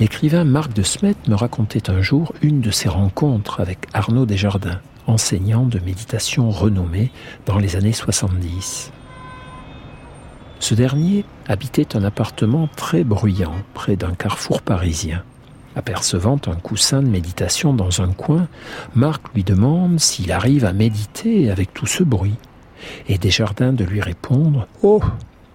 L'écrivain 0.00 0.44
Marc 0.44 0.72
de 0.72 0.82
Smet 0.82 1.14
me 1.28 1.34
racontait 1.34 1.90
un 1.90 2.00
jour 2.00 2.32
une 2.42 2.60
de 2.60 2.70
ses 2.70 2.88
rencontres 2.88 3.60
avec 3.60 3.86
Arnaud 3.92 4.26
Desjardins, 4.26 4.80
enseignant 5.06 5.66
de 5.66 5.78
méditation 5.78 6.50
renommé 6.50 7.10
dans 7.46 7.58
les 7.58 7.76
années 7.76 7.92
70. 7.92 8.90
Ce 10.60 10.74
dernier 10.74 11.24
habitait 11.48 11.96
un 11.96 12.04
appartement 12.04 12.68
très 12.76 13.04
bruyant 13.04 13.54
près 13.74 13.96
d'un 13.96 14.14
carrefour 14.14 14.62
parisien. 14.62 15.24
Apercevant 15.74 16.40
un 16.46 16.54
coussin 16.54 17.02
de 17.02 17.08
méditation 17.08 17.72
dans 17.72 18.02
un 18.02 18.12
coin, 18.12 18.46
Marc 18.94 19.22
lui 19.34 19.42
demande 19.42 19.98
s'il 19.98 20.30
arrive 20.30 20.64
à 20.64 20.72
méditer 20.72 21.50
avec 21.50 21.72
tout 21.72 21.86
ce 21.86 22.02
bruit. 22.02 22.36
Et 23.08 23.16
Desjardins 23.16 23.72
de 23.72 23.84
lui 23.84 24.00
répondre 24.00 24.66
Oh, 24.82 25.02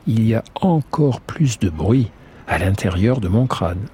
il 0.08 0.26
y 0.26 0.34
a 0.34 0.44
encore 0.62 1.22
plus 1.22 1.60
de 1.60 1.70
bruit 1.70 2.10
à 2.48 2.58
l'intérieur 2.58 3.20
de 3.20 3.28
mon 3.28 3.46
crâne. 3.46 3.86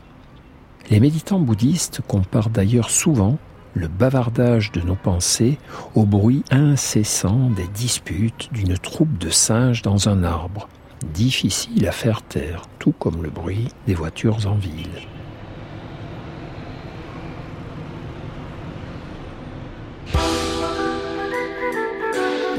Les 0.89 0.99
méditants 0.99 1.39
bouddhistes 1.39 2.01
comparent 2.07 2.49
d'ailleurs 2.49 2.89
souvent 2.89 3.37
le 3.73 3.87
bavardage 3.87 4.71
de 4.71 4.81
nos 4.81 4.95
pensées 4.95 5.57
au 5.95 6.05
bruit 6.05 6.43
incessant 6.51 7.49
des 7.49 7.67
disputes 7.67 8.49
d'une 8.53 8.77
troupe 8.77 9.17
de 9.17 9.29
singes 9.29 9.81
dans 9.81 10.09
un 10.09 10.23
arbre 10.23 10.69
difficile 11.13 11.87
à 11.87 11.91
faire 11.91 12.21
taire, 12.21 12.63
tout 12.79 12.93
comme 12.97 13.23
le 13.23 13.29
bruit 13.29 13.67
des 13.87 13.93
voitures 13.93 14.47
en 14.47 14.55
ville. 14.55 14.87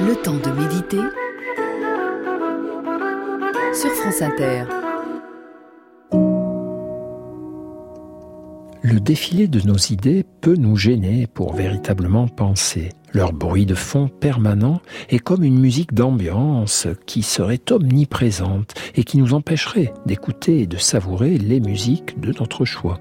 Le 0.06 0.16
temps 0.16 0.34
de 0.34 0.50
méditer 0.50 0.98
sur 3.72 3.90
France 3.92 4.20
Inter. 4.20 4.64
Le 8.82 9.00
défilé 9.00 9.48
de 9.48 9.60
nos 9.66 9.78
idées 9.78 10.26
peut 10.42 10.56
nous 10.56 10.76
gêner 10.76 11.26
pour 11.26 11.54
véritablement 11.54 12.28
penser. 12.28 12.90
Leur 13.14 13.32
bruit 13.32 13.64
de 13.64 13.74
fond 13.74 14.08
permanent 14.08 14.82
est 15.08 15.20
comme 15.20 15.42
une 15.42 15.58
musique 15.58 15.94
d'ambiance 15.94 16.86
qui 17.06 17.22
serait 17.22 17.62
omniprésente 17.70 18.74
et 18.94 19.04
qui 19.04 19.16
nous 19.16 19.32
empêcherait 19.32 19.94
d'écouter 20.04 20.60
et 20.60 20.66
de 20.66 20.76
savourer 20.76 21.38
les 21.38 21.60
musiques 21.60 22.20
de 22.20 22.34
notre 22.38 22.66
choix. 22.66 22.98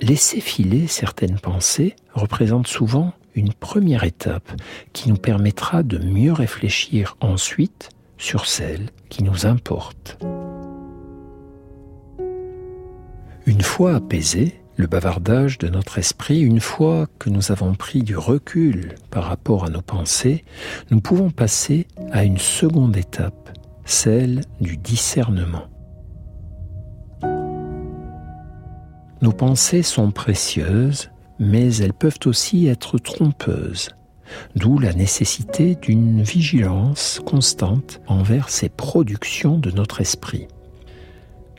Laisser 0.00 0.40
filer 0.40 0.86
certaines 0.86 1.38
pensées 1.38 1.96
représente 2.14 2.66
souvent 2.66 3.12
une 3.34 3.52
première 3.52 4.04
étape 4.04 4.50
qui 4.92 5.08
nous 5.08 5.16
permettra 5.16 5.82
de 5.82 5.98
mieux 5.98 6.32
réfléchir 6.32 7.16
ensuite 7.20 7.90
sur 8.16 8.46
celles 8.46 8.90
qui 9.08 9.22
nous 9.22 9.46
importent. 9.46 10.18
Une 13.46 13.62
fois 13.62 13.94
apaisé, 13.94 14.60
le 14.76 14.86
bavardage 14.86 15.58
de 15.58 15.68
notre 15.68 15.98
esprit, 15.98 16.40
une 16.40 16.60
fois 16.60 17.06
que 17.18 17.30
nous 17.30 17.50
avons 17.50 17.74
pris 17.74 18.02
du 18.02 18.16
recul 18.16 18.94
par 19.10 19.24
rapport 19.24 19.64
à 19.64 19.70
nos 19.70 19.82
pensées, 19.82 20.44
nous 20.90 21.00
pouvons 21.00 21.30
passer 21.30 21.86
à 22.12 22.24
une 22.24 22.38
seconde 22.38 22.96
étape, 22.96 23.58
celle 23.84 24.42
du 24.60 24.76
discernement. 24.76 25.66
Nos 29.20 29.32
pensées 29.32 29.82
sont 29.82 30.12
précieuses, 30.12 31.10
mais 31.38 31.74
elles 31.76 31.92
peuvent 31.92 32.18
aussi 32.26 32.66
être 32.66 32.98
trompeuses, 32.98 33.90
d'où 34.56 34.78
la 34.78 34.92
nécessité 34.92 35.76
d'une 35.76 36.22
vigilance 36.22 37.20
constante 37.24 38.00
envers 38.06 38.48
ces 38.48 38.68
productions 38.68 39.58
de 39.58 39.70
notre 39.70 40.00
esprit. 40.00 40.48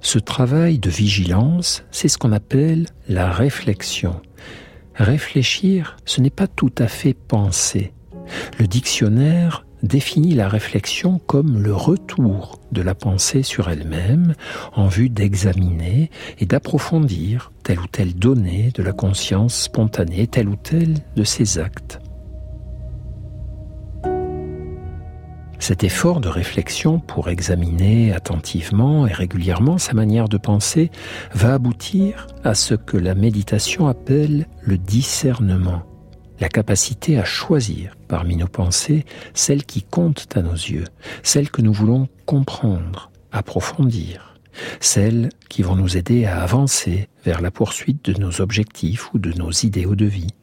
Ce 0.01 0.19
travail 0.19 0.79
de 0.79 0.89
vigilance, 0.89 1.83
c'est 1.91 2.07
ce 2.07 2.17
qu'on 2.17 2.31
appelle 2.31 2.85
la 3.07 3.31
réflexion. 3.31 4.21
Réfléchir, 4.95 5.97
ce 6.05 6.21
n'est 6.21 6.29
pas 6.29 6.47
tout 6.47 6.73
à 6.77 6.87
fait 6.87 7.13
penser. 7.13 7.93
Le 8.59 8.67
dictionnaire 8.67 9.65
définit 9.83 10.35
la 10.35 10.47
réflexion 10.47 11.19
comme 11.25 11.61
le 11.61 11.73
retour 11.73 12.59
de 12.71 12.81
la 12.81 12.95
pensée 12.95 13.43
sur 13.43 13.69
elle-même 13.69 14.35
en 14.73 14.87
vue 14.87 15.09
d'examiner 15.09 16.09
et 16.39 16.45
d'approfondir 16.45 17.51
telle 17.63 17.79
ou 17.79 17.87
telle 17.87 18.15
donnée 18.15 18.71
de 18.73 18.83
la 18.83 18.93
conscience 18.93 19.55
spontanée, 19.55 20.27
tel 20.27 20.49
ou 20.49 20.55
tel 20.55 20.95
de 21.15 21.23
ses 21.23 21.59
actes. 21.59 21.99
Cet 25.59 25.83
effort 25.83 26.21
de 26.21 26.29
réflexion 26.29 26.99
pour 26.99 27.29
examiner 27.29 28.13
attentivement 28.13 29.05
et 29.05 29.11
régulièrement 29.11 29.77
sa 29.77 29.93
manière 29.93 30.29
de 30.29 30.37
penser 30.37 30.89
va 31.33 31.53
aboutir 31.53 32.27
à 32.45 32.55
ce 32.55 32.75
que 32.75 32.95
la 32.95 33.13
méditation 33.13 33.87
appelle 33.87 34.47
le 34.61 34.77
discernement, 34.77 35.83
la 36.39 36.49
capacité 36.49 37.19
à 37.19 37.25
choisir 37.25 37.95
parmi 38.07 38.35
nos 38.35 38.47
pensées 38.47 39.05
celles 39.33 39.65
qui 39.65 39.83
comptent 39.83 40.35
à 40.35 40.41
nos 40.41 40.53
yeux, 40.53 40.85
celles 41.23 41.49
que 41.49 41.61
nous 41.61 41.73
voulons 41.73 42.07
comprendre, 42.25 43.11
approfondir, 43.31 44.37
celles 44.79 45.29
qui 45.49 45.61
vont 45.61 45.75
nous 45.75 45.97
aider 45.97 46.25
à 46.25 46.41
avancer 46.41 47.09
vers 47.25 47.41
la 47.41 47.51
poursuite 47.51 48.05
de 48.05 48.19
nos 48.19 48.41
objectifs 48.41 49.13
ou 49.13 49.19
de 49.19 49.33
nos 49.33 49.51
idéaux 49.51 49.95
de 49.95 50.05
vie 50.05 50.33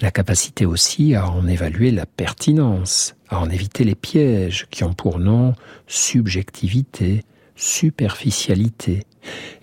la 0.00 0.10
capacité 0.10 0.64
aussi 0.66 1.14
à 1.14 1.28
en 1.28 1.46
évaluer 1.46 1.90
la 1.90 2.06
pertinence, 2.06 3.16
à 3.28 3.40
en 3.40 3.50
éviter 3.50 3.84
les 3.84 3.94
pièges 3.94 4.66
qui 4.70 4.84
ont 4.84 4.94
pour 4.94 5.18
nom 5.18 5.54
subjectivité, 5.86 7.24
superficialité 7.56 9.04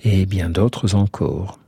et 0.03 0.25
bien 0.25 0.49
d'autres 0.49 0.95
encore. 0.95 1.59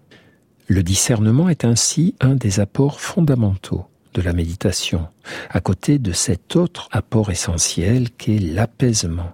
Le 0.69 0.83
discernement 0.83 1.47
est 1.47 1.63
ainsi 1.63 2.13
un 2.19 2.35
des 2.35 2.59
apports 2.59 2.99
fondamentaux 2.99 3.85
de 4.13 4.21
la 4.21 4.33
méditation, 4.33 5.07
à 5.49 5.61
côté 5.61 5.97
de 5.97 6.11
cet 6.11 6.57
autre 6.57 6.89
apport 6.91 7.31
essentiel 7.31 8.09
qu'est 8.09 8.39
l'apaisement. 8.39 9.31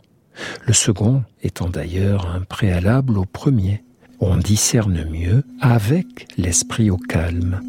Le 0.67 0.74
second 0.74 1.24
étant 1.41 1.69
d'ailleurs 1.69 2.28
un 2.28 2.41
préalable 2.41 3.17
au 3.17 3.26
premier. 3.26 3.84
On 4.19 4.38
discerne 4.38 5.06
mieux 5.10 5.43
avec 5.60 6.28
l'esprit 6.38 6.91
au 6.91 6.98
calme. 6.98 7.60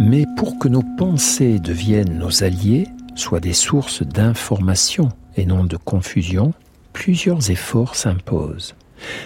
Mais 0.00 0.24
pour 0.38 0.58
que 0.58 0.68
nos 0.68 0.84
pensées 0.96 1.58
deviennent 1.58 2.18
nos 2.18 2.42
alliés, 2.42 2.88
soient 3.14 3.40
des 3.40 3.52
sources 3.52 4.02
d'information 4.02 5.10
et 5.36 5.44
non 5.44 5.64
de 5.64 5.76
confusion, 5.76 6.54
plusieurs 6.94 7.50
efforts 7.50 7.94
s'imposent. 7.94 8.74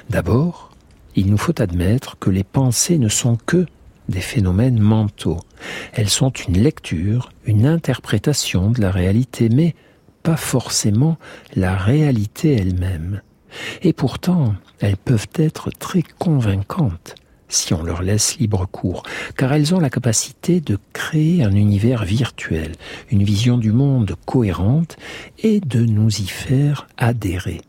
D'abord, 0.09 0.71
il 1.17 1.31
nous 1.31 1.39
faut 1.39 1.61
admettre 1.61 2.19
que 2.19 2.31
les 2.31 2.45
pensées 2.45 2.99
ne 2.99 3.09
sont 3.09 3.37
que 3.47 3.67
des 4.09 4.21
phénomènes 4.21 4.79
mentaux. 4.79 5.41
Elles 5.93 6.09
sont 6.09 6.31
une 6.31 6.61
lecture, 6.61 7.31
une 7.45 7.67
interprétation 7.67 8.71
de 8.71 8.81
la 8.81 8.91
réalité, 8.91 9.49
mais 9.49 9.75
pas 10.23 10.37
forcément 10.37 11.17
la 11.55 11.77
réalité 11.77 12.55
elle-même. 12.55 13.23
Et 13.83 13.93
pourtant, 13.93 14.55
elles 14.81 14.97
peuvent 14.97 15.29
être 15.35 15.71
très 15.71 16.03
convaincantes 16.03 17.15
si 17.53 17.75
on 17.75 17.83
leur 17.83 18.03
laisse 18.03 18.39
libre 18.39 18.67
cours, 18.71 19.03
car 19.37 19.53
elles 19.53 19.75
ont 19.75 19.81
la 19.81 19.91
capacité 19.91 20.61
de 20.61 20.79
créer 20.93 21.43
un 21.43 21.53
univers 21.53 22.05
virtuel, 22.05 22.73
une 23.11 23.25
vision 23.25 23.59
du 23.59 23.73
monde 23.73 24.15
cohérente 24.25 24.97
et 25.41 25.61
de 25.61 25.85
nous 25.85 26.21
y 26.21 26.27
faire 26.27 26.87
adhérer. 26.97 27.61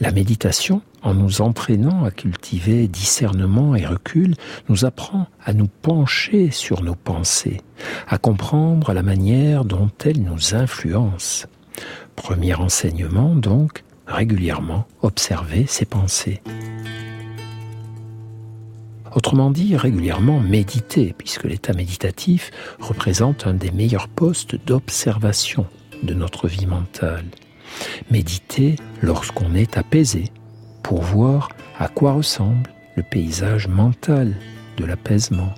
La 0.00 0.12
méditation, 0.12 0.82
en 1.02 1.14
nous 1.14 1.42
entraînant 1.42 2.04
à 2.04 2.10
cultiver 2.10 2.88
discernement 2.88 3.76
et 3.76 3.86
recul, 3.86 4.34
nous 4.68 4.84
apprend 4.84 5.26
à 5.44 5.52
nous 5.52 5.68
pencher 5.68 6.50
sur 6.50 6.82
nos 6.82 6.94
pensées, 6.94 7.60
à 8.08 8.18
comprendre 8.18 8.92
la 8.92 9.02
manière 9.02 9.64
dont 9.64 9.90
elles 10.04 10.22
nous 10.22 10.54
influencent. 10.54 11.46
Premier 12.16 12.54
enseignement 12.54 13.34
donc, 13.34 13.84
régulièrement 14.06 14.86
observer 15.02 15.66
ses 15.66 15.84
pensées. 15.84 16.40
Autrement 19.14 19.50
dit, 19.50 19.76
régulièrement 19.76 20.40
méditer, 20.40 21.14
puisque 21.16 21.44
l'état 21.44 21.74
méditatif 21.74 22.50
représente 22.80 23.46
un 23.46 23.54
des 23.54 23.70
meilleurs 23.70 24.08
postes 24.08 24.56
d'observation 24.66 25.66
de 26.02 26.14
notre 26.14 26.48
vie 26.48 26.66
mentale. 26.66 27.26
Méditer 28.10 28.76
lorsqu'on 29.00 29.54
est 29.54 29.76
apaisé, 29.76 30.24
pour 30.82 31.02
voir 31.02 31.48
à 31.78 31.88
quoi 31.88 32.12
ressemble 32.12 32.70
le 32.96 33.02
paysage 33.02 33.68
mental 33.68 34.34
de 34.76 34.84
l'apaisement. 34.84 35.54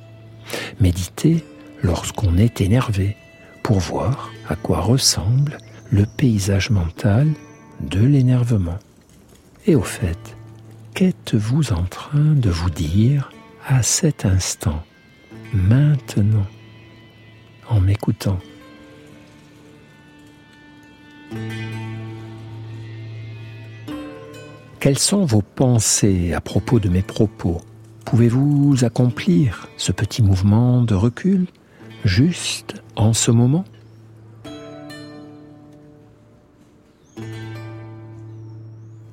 Méditer 0.81 1.44
lorsqu'on 1.83 2.37
est 2.38 2.61
énervé, 2.61 3.16
pour 3.62 3.79
voir 3.81 4.31
à 4.48 4.57
quoi 4.57 4.81
ressemble 4.81 5.59
le 5.90 6.05
paysage 6.05 6.70
mental 6.70 7.29
de 7.81 8.00
l'énervement. 8.00 8.79
Et 9.66 9.74
au 9.74 9.83
fait, 9.83 10.37
qu'êtes-vous 10.94 11.72
en 11.72 11.85
train 11.85 12.35
de 12.35 12.50
vous 12.50 12.70
dire 12.70 13.33
à 13.66 13.83
cet 13.83 14.27
instant, 14.27 14.83
maintenant 15.53 16.46
en 17.68 17.81
m'écoutant? 17.81 18.38
Quelles 24.85 24.99
sont 24.99 25.25
vos 25.25 25.40
pensées 25.40 26.35
à 26.35 26.42
propos 26.42 26.79
de 26.79 26.90
mes 26.90 27.01
propos? 27.01 27.62
Pouvez-vous 28.05 28.85
accomplir 28.85 29.70
ce 29.79 29.92
petit 29.92 30.23
mouvement 30.23 30.83
de 30.83 30.94
recul 30.94 31.47
juste 32.05 32.83
en 32.94 33.14
ce 33.14 33.31
moment? 33.31 33.64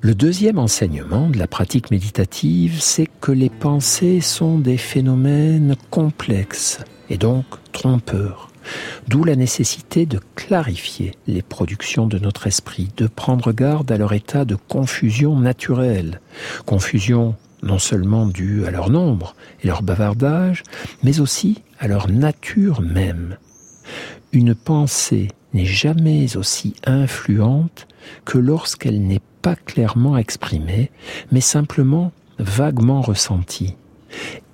Le 0.02 0.14
deuxième 0.14 0.58
enseignement 0.58 1.30
de 1.30 1.38
la 1.38 1.46
pratique 1.46 1.90
méditative, 1.90 2.78
c'est 2.78 3.08
que 3.22 3.32
les 3.32 3.48
pensées 3.48 4.20
sont 4.20 4.58
des 4.58 4.76
phénomènes 4.76 5.76
complexes 5.88 6.80
et 7.08 7.16
donc 7.16 7.46
trompeurs. 7.72 8.51
D'où 9.08 9.24
la 9.24 9.36
nécessité 9.36 10.06
de 10.06 10.20
clarifier 10.34 11.12
les 11.26 11.42
productions 11.42 12.06
de 12.06 12.18
notre 12.18 12.46
esprit, 12.46 12.90
de 12.96 13.06
prendre 13.06 13.52
garde 13.52 13.90
à 13.90 13.98
leur 13.98 14.12
état 14.12 14.44
de 14.44 14.54
confusion 14.54 15.38
naturelle. 15.38 16.20
Confusion 16.66 17.34
non 17.62 17.78
seulement 17.78 18.26
due 18.26 18.66
à 18.66 18.70
leur 18.70 18.90
nombre 18.90 19.34
et 19.62 19.68
leur 19.68 19.82
bavardage, 19.82 20.62
mais 21.02 21.20
aussi 21.20 21.62
à 21.78 21.88
leur 21.88 22.08
nature 22.08 22.80
même. 22.80 23.36
Une 24.32 24.54
pensée 24.54 25.28
n'est 25.54 25.66
jamais 25.66 26.36
aussi 26.36 26.74
influente 26.84 27.86
que 28.24 28.38
lorsqu'elle 28.38 29.02
n'est 29.02 29.20
pas 29.42 29.56
clairement 29.56 30.16
exprimée, 30.16 30.90
mais 31.30 31.40
simplement 31.40 32.12
vaguement 32.38 33.02
ressentie. 33.02 33.76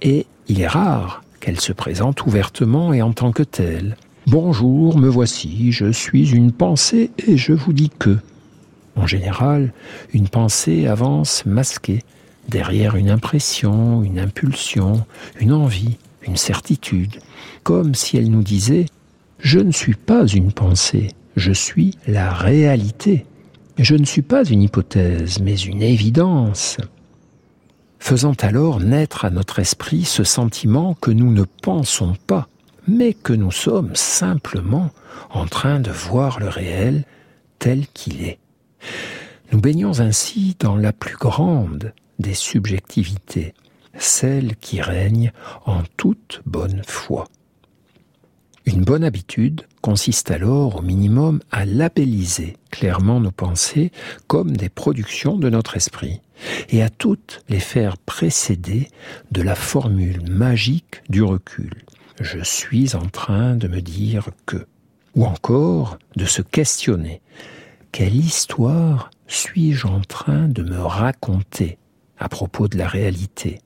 Et 0.03 0.27
il 0.49 0.61
est 0.61 0.69
rare 0.69 1.23
qu'elle 1.41 1.61
se 1.61 1.73
présente 1.73 2.27
ouvertement 2.27 2.93
et 2.93 3.03
en 3.03 3.13
tant 3.13 3.33
que 3.33 3.43
telle. 3.43 3.97
Bonjour, 4.27 4.99
me 4.99 5.09
voici, 5.09 5.73
je 5.73 5.91
suis 5.91 6.31
une 6.31 6.53
pensée 6.53 7.11
et 7.27 7.37
je 7.37 7.53
vous 7.53 7.73
dis 7.73 7.91
que. 7.99 8.19
En 8.97 9.07
général, 9.07 9.73
une 10.13 10.29
pensée 10.29 10.87
avance 10.87 11.47
masquée, 11.47 12.03
derrière 12.49 12.97
une 12.97 13.11
impression, 13.11 14.03
une 14.03 14.19
impulsion, 14.19 15.07
une 15.41 15.53
envie, 15.53 15.97
une 16.27 16.37
certitude, 16.37 17.21
comme 17.63 17.95
si 17.95 18.17
elle 18.17 18.31
nous 18.31 18.43
disait⁇ 18.43 18.83
Je 19.39 19.61
ne 19.61 19.73
suis 19.73 19.95
pas 19.95 20.27
une 20.27 20.53
pensée, 20.53 21.09
je 21.37 21.53
suis 21.53 21.95
la 22.07 22.33
réalité. 22.33 23.25
Je 23.79 23.95
ne 23.95 24.05
suis 24.05 24.23
pas 24.23 24.45
une 24.45 24.63
hypothèse, 24.63 25.39
mais 25.41 25.55
une 25.55 25.83
évidence.⁇ 25.83 26.79
faisant 27.99 28.35
alors 28.41 28.81
naître 28.81 29.25
à 29.25 29.31
notre 29.31 29.59
esprit 29.59 30.05
ce 30.05 30.25
sentiment 30.25 30.95
que 30.95 31.11
nous 31.11 31.33
ne 31.33 31.45
pensons 31.45 32.15
pas, 32.27 32.49
mais 32.87 33.13
que 33.13 33.33
nous 33.33 33.51
sommes 33.51 33.95
simplement 33.95 34.91
en 35.31 35.47
train 35.47 35.81
de 35.81 35.91
voir 35.91 36.41
le 36.41 36.49
réel 36.49 37.05
tel 37.59 37.87
qu'il 37.89 38.23
est. 38.23 38.39
Nous 39.53 39.61
baignons 39.61 40.01
ainsi 40.01 40.57
dans 40.59 40.77
la 40.77 40.93
plus 40.93 41.17
grande 41.17 41.93
des 42.19 42.35
subjectivités, 42.35 43.55
celle 43.97 44.57
qui 44.57 44.81
règne 44.81 45.33
en 45.67 45.83
toute 45.97 46.43
bonne 46.47 46.83
foi. 46.87 47.27
Une 48.67 48.85
bonne 48.85 49.05
habitude 49.05 49.63
consiste 49.81 50.31
alors 50.31 50.77
au 50.77 50.83
minimum 50.83 51.41
à 51.51 51.65
labelliser 51.65 52.57
clairement 52.71 53.19
nos 53.19 53.31
pensées 53.31 53.93
comme 54.27 54.57
des 54.57 54.69
productions 54.69 55.39
de 55.39 55.49
notre 55.49 55.77
esprit 55.77 56.21
et 56.71 56.83
à 56.83 56.91
toutes 56.91 57.43
les 57.49 57.61
faire 57.61 57.99
précéder 57.99 58.89
de 59.31 59.43
la 59.43 59.55
formule 59.55 60.23
magique 60.31 61.03
du 61.09 61.23
recul. 61.23 61.85
Je 62.21 62.43
suis 62.43 62.97
en 62.97 63.07
train 63.07 63.55
de 63.55 63.69
me 63.69 63.81
dire 63.81 64.31
que. 64.47 64.67
Ou 65.15 65.25
encore 65.25 65.99
de 66.17 66.27
se 66.27 66.43
questionner. 66.43 67.21
Quelle 67.93 68.15
histoire 68.15 69.11
suis-je 69.27 69.87
en 69.87 70.01
train 70.01 70.49
de 70.49 70.63
me 70.63 70.79
raconter 70.79 71.79
à 72.19 72.29
propos 72.29 72.69
de 72.69 72.77
la 72.77 72.87
réalité? 72.87 73.61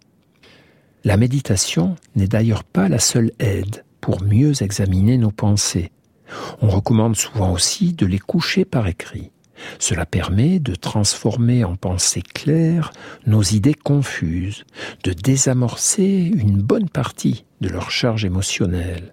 La 1.05 1.17
méditation 1.17 1.97
n'est 2.15 2.29
d'ailleurs 2.29 2.65
pas 2.65 2.89
la 2.89 3.01
seule 3.01 3.33
aide 3.41 3.85
pour 4.01 4.23
mieux 4.23 4.63
examiner 4.63 5.19
nos 5.19 5.33
pensées. 5.33 5.91
On 6.61 6.69
recommande 6.69 7.17
souvent 7.17 7.53
aussi 7.53 7.93
de 7.93 8.07
les 8.07 8.21
coucher 8.21 8.65
par 8.65 8.87
écrit. 8.87 9.32
Cela 9.79 10.07
permet 10.07 10.59
de 10.59 10.75
transformer 10.75 11.65
en 11.65 11.77
pensées 11.77 12.23
claires 12.23 12.93
nos 13.27 13.43
idées 13.43 13.75
confuses, 13.75 14.65
de 15.05 15.13
désamorcer 15.13 16.31
une 16.35 16.61
bonne 16.61 16.89
partie 16.89 17.45
de 17.61 17.69
leur 17.69 17.91
charge 17.91 18.25
émotionnelle. 18.25 19.13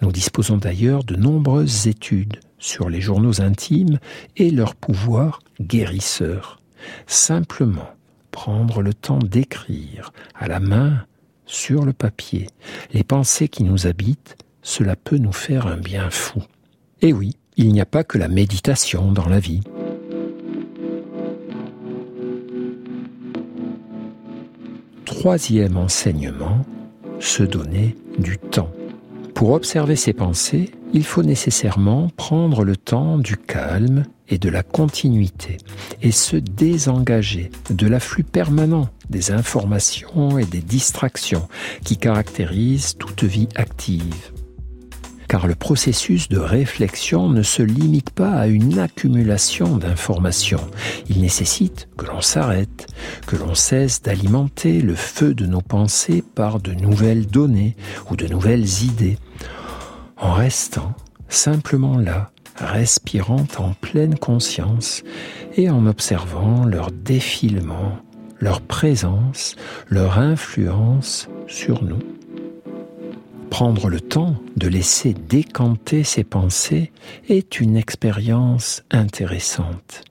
Nous 0.00 0.12
disposons 0.12 0.56
d'ailleurs 0.56 1.04
de 1.04 1.16
nombreuses 1.16 1.86
études 1.86 2.40
sur 2.58 2.88
les 2.88 3.00
journaux 3.00 3.40
intimes 3.40 3.98
et 4.36 4.50
leur 4.50 4.74
pouvoir 4.74 5.40
guérisseur. 5.60 6.60
Simplement 7.06 7.90
prendre 8.30 8.82
le 8.82 8.94
temps 8.94 9.18
d'écrire 9.18 10.12
à 10.34 10.48
la 10.48 10.58
main 10.58 11.04
sur 11.46 11.84
le 11.84 11.92
papier 11.92 12.48
les 12.92 13.04
pensées 13.04 13.48
qui 13.48 13.62
nous 13.62 13.86
habitent, 13.86 14.36
cela 14.62 14.96
peut 14.96 15.18
nous 15.18 15.32
faire 15.32 15.66
un 15.66 15.76
bien 15.76 16.08
fou. 16.10 16.42
Et 17.02 17.12
oui, 17.12 17.36
il 17.62 17.72
n'y 17.72 17.80
a 17.80 17.86
pas 17.86 18.02
que 18.02 18.18
la 18.18 18.26
méditation 18.26 19.12
dans 19.12 19.28
la 19.28 19.38
vie. 19.38 19.60
Troisième 25.04 25.76
enseignement, 25.76 26.64
se 27.20 27.44
donner 27.44 27.94
du 28.18 28.38
temps. 28.38 28.72
Pour 29.34 29.52
observer 29.52 29.94
ses 29.94 30.12
pensées, 30.12 30.72
il 30.92 31.04
faut 31.04 31.22
nécessairement 31.22 32.08
prendre 32.16 32.64
le 32.64 32.76
temps 32.76 33.16
du 33.16 33.36
calme 33.36 34.04
et 34.28 34.38
de 34.38 34.48
la 34.48 34.64
continuité 34.64 35.58
et 36.02 36.10
se 36.10 36.36
désengager 36.36 37.52
de 37.70 37.86
l'afflux 37.86 38.24
permanent 38.24 38.88
des 39.08 39.30
informations 39.30 40.36
et 40.36 40.44
des 40.44 40.62
distractions 40.62 41.46
qui 41.84 41.96
caractérisent 41.96 42.96
toute 42.98 43.22
vie 43.22 43.48
active 43.54 44.32
car 45.32 45.46
le 45.46 45.54
processus 45.54 46.28
de 46.28 46.36
réflexion 46.36 47.30
ne 47.30 47.42
se 47.42 47.62
limite 47.62 48.10
pas 48.10 48.32
à 48.32 48.48
une 48.48 48.78
accumulation 48.78 49.78
d'informations. 49.78 50.60
Il 51.08 51.22
nécessite 51.22 51.88
que 51.96 52.04
l'on 52.04 52.20
s'arrête, 52.20 52.86
que 53.26 53.36
l'on 53.36 53.54
cesse 53.54 54.02
d'alimenter 54.02 54.82
le 54.82 54.94
feu 54.94 55.32
de 55.32 55.46
nos 55.46 55.62
pensées 55.62 56.22
par 56.34 56.60
de 56.60 56.72
nouvelles 56.72 57.26
données 57.26 57.76
ou 58.10 58.16
de 58.16 58.26
nouvelles 58.26 58.82
idées, 58.82 59.16
en 60.18 60.34
restant 60.34 60.92
simplement 61.30 61.96
là, 61.96 62.30
respirant 62.58 63.46
en 63.56 63.72
pleine 63.72 64.18
conscience 64.18 65.02
et 65.56 65.70
en 65.70 65.86
observant 65.86 66.66
leur 66.66 66.90
défilement, 66.90 67.96
leur 68.38 68.60
présence, 68.60 69.56
leur 69.88 70.18
influence 70.18 71.30
sur 71.46 71.82
nous. 71.82 72.00
Prendre 73.52 73.90
le 73.90 74.00
temps 74.00 74.36
de 74.56 74.66
laisser 74.66 75.12
décanter 75.12 76.04
ses 76.04 76.24
pensées 76.24 76.90
est 77.28 77.60
une 77.60 77.76
expérience 77.76 78.82
intéressante. 78.90 80.04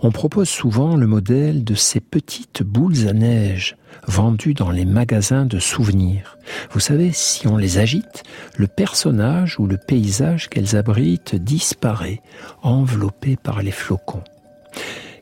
On 0.00 0.10
propose 0.10 0.48
souvent 0.48 0.96
le 0.96 1.06
modèle 1.06 1.62
de 1.62 1.74
ces 1.74 2.00
petites 2.00 2.62
boules 2.62 3.06
à 3.06 3.12
neige 3.12 3.76
vendues 4.06 4.54
dans 4.54 4.70
les 4.70 4.86
magasins 4.86 5.44
de 5.44 5.58
souvenirs. 5.58 6.38
Vous 6.70 6.80
savez, 6.80 7.12
si 7.12 7.46
on 7.46 7.58
les 7.58 7.76
agite, 7.76 8.22
le 8.56 8.66
personnage 8.66 9.60
ou 9.60 9.66
le 9.66 9.76
paysage 9.76 10.48
qu'elles 10.48 10.74
abritent 10.74 11.34
disparaît, 11.34 12.22
enveloppé 12.62 13.36
par 13.36 13.60
les 13.62 13.72
flocons. 13.72 14.24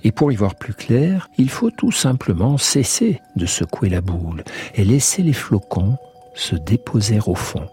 Et 0.05 0.13
pour 0.13 0.31
y 0.31 0.37
voir 0.37 0.55
plus 0.55 0.75
clair, 0.75 1.29
il 1.39 1.51
faut 1.51 1.73
tout 1.73 1.93
simplement 1.93 2.57
cesser 2.57 3.21
de 3.35 3.47
secouer 3.47 3.89
la 3.89 4.01
boule 4.01 4.45
et 4.77 4.85
laisser 4.85 5.25
les 5.25 5.33
flocons 5.33 5.99
se 6.35 6.57
déposer 6.57 7.19
au 7.27 7.35
fond 7.35 7.67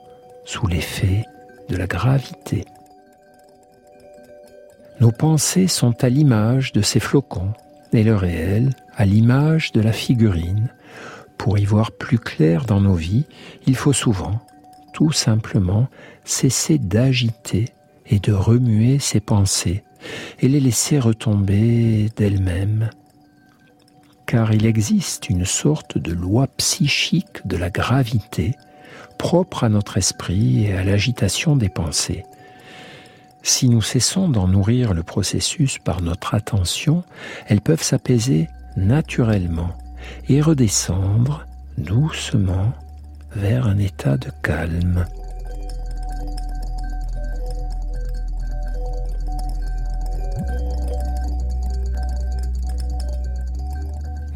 sous 0.46 0.68
l'effet 0.68 1.26
de 1.70 1.76
la 1.76 1.88
gravité. 1.88 2.66
Nos 5.00 5.12
pensées 5.12 5.68
sont 5.68 6.04
à 6.04 6.10
l'image 6.10 6.74
de 6.74 6.82
ces 6.82 7.00
flocons 7.00 7.54
et 7.94 8.04
le 8.04 8.16
réel 8.16 8.72
à 8.96 9.06
l'image 9.06 9.72
de 9.72 9.82
la 9.82 9.94
figurine. 9.94 10.70
Pour 11.38 11.58
y 11.58 11.66
voir 11.66 11.92
plus 11.92 12.20
clair 12.20 12.66
dans 12.66 12.82
nos 12.82 12.96
vies, 12.96 13.26
il 13.66 13.76
faut 13.76 13.94
souvent, 13.94 14.42
tout 14.94 15.14
simplement, 15.14 15.88
cesser 16.26 16.78
d'agiter 16.78 17.70
et 18.06 18.20
de 18.20 18.34
remuer 18.34 19.00
ses 19.00 19.22
pensées 19.22 19.84
et 20.40 20.48
les 20.48 20.60
laisser 20.60 21.00
retomber 21.00 22.10
d'elles-mêmes 22.16 22.90
car 24.30 24.54
il 24.54 24.68
existe 24.68 25.32
une 25.32 25.44
sorte 25.44 25.98
de 25.98 26.12
loi 26.12 26.46
psychique 26.58 27.48
de 27.48 27.58
la 27.58 27.72
gravité 27.72 28.54
propre 29.18 29.64
à 29.64 29.70
notre 29.70 29.98
esprit 29.98 30.68
et 30.68 30.74
à 30.78 30.84
l'agitation 30.84 31.56
des 31.56 31.68
pensées. 31.68 32.26
Si 33.42 33.68
nous 33.68 33.82
cessons 33.82 34.30
d'en 34.30 34.48
nourrir 34.48 34.94
le 34.94 35.02
processus 35.02 35.80
par 35.80 36.04
notre 36.04 36.36
attention, 36.36 37.04
elles 37.48 37.60
peuvent 37.60 37.82
s'apaiser 37.82 38.48
naturellement 38.78 39.76
et 40.28 40.42
redescendre 40.42 41.48
doucement 41.80 42.72
vers 43.36 43.66
un 43.66 43.80
état 43.80 44.18
de 44.18 44.30
calme. 44.44 45.08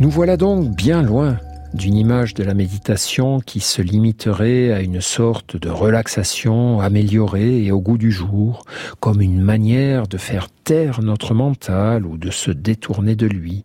Nous 0.03 0.09
voilà 0.09 0.35
donc 0.35 0.75
bien 0.75 1.01
loin 1.01 1.39
d'une 1.73 1.95
image 1.95 2.33
de 2.33 2.43
la 2.43 2.53
méditation 2.53 3.39
qui 3.39 3.61
se 3.61 3.81
limiterait 3.81 4.73
à 4.73 4.81
une 4.81 4.99
sorte 4.99 5.55
de 5.55 5.69
relaxation 5.69 6.81
améliorée 6.81 7.63
et 7.63 7.71
au 7.71 7.79
goût 7.79 7.97
du 7.97 8.11
jour, 8.11 8.65
comme 8.99 9.21
une 9.21 9.39
manière 9.39 10.09
de 10.09 10.17
faire 10.17 10.49
taire 10.49 11.01
notre 11.01 11.33
mental 11.33 12.05
ou 12.05 12.17
de 12.17 12.31
se 12.31 12.51
détourner 12.51 13.15
de 13.15 13.27
lui. 13.27 13.63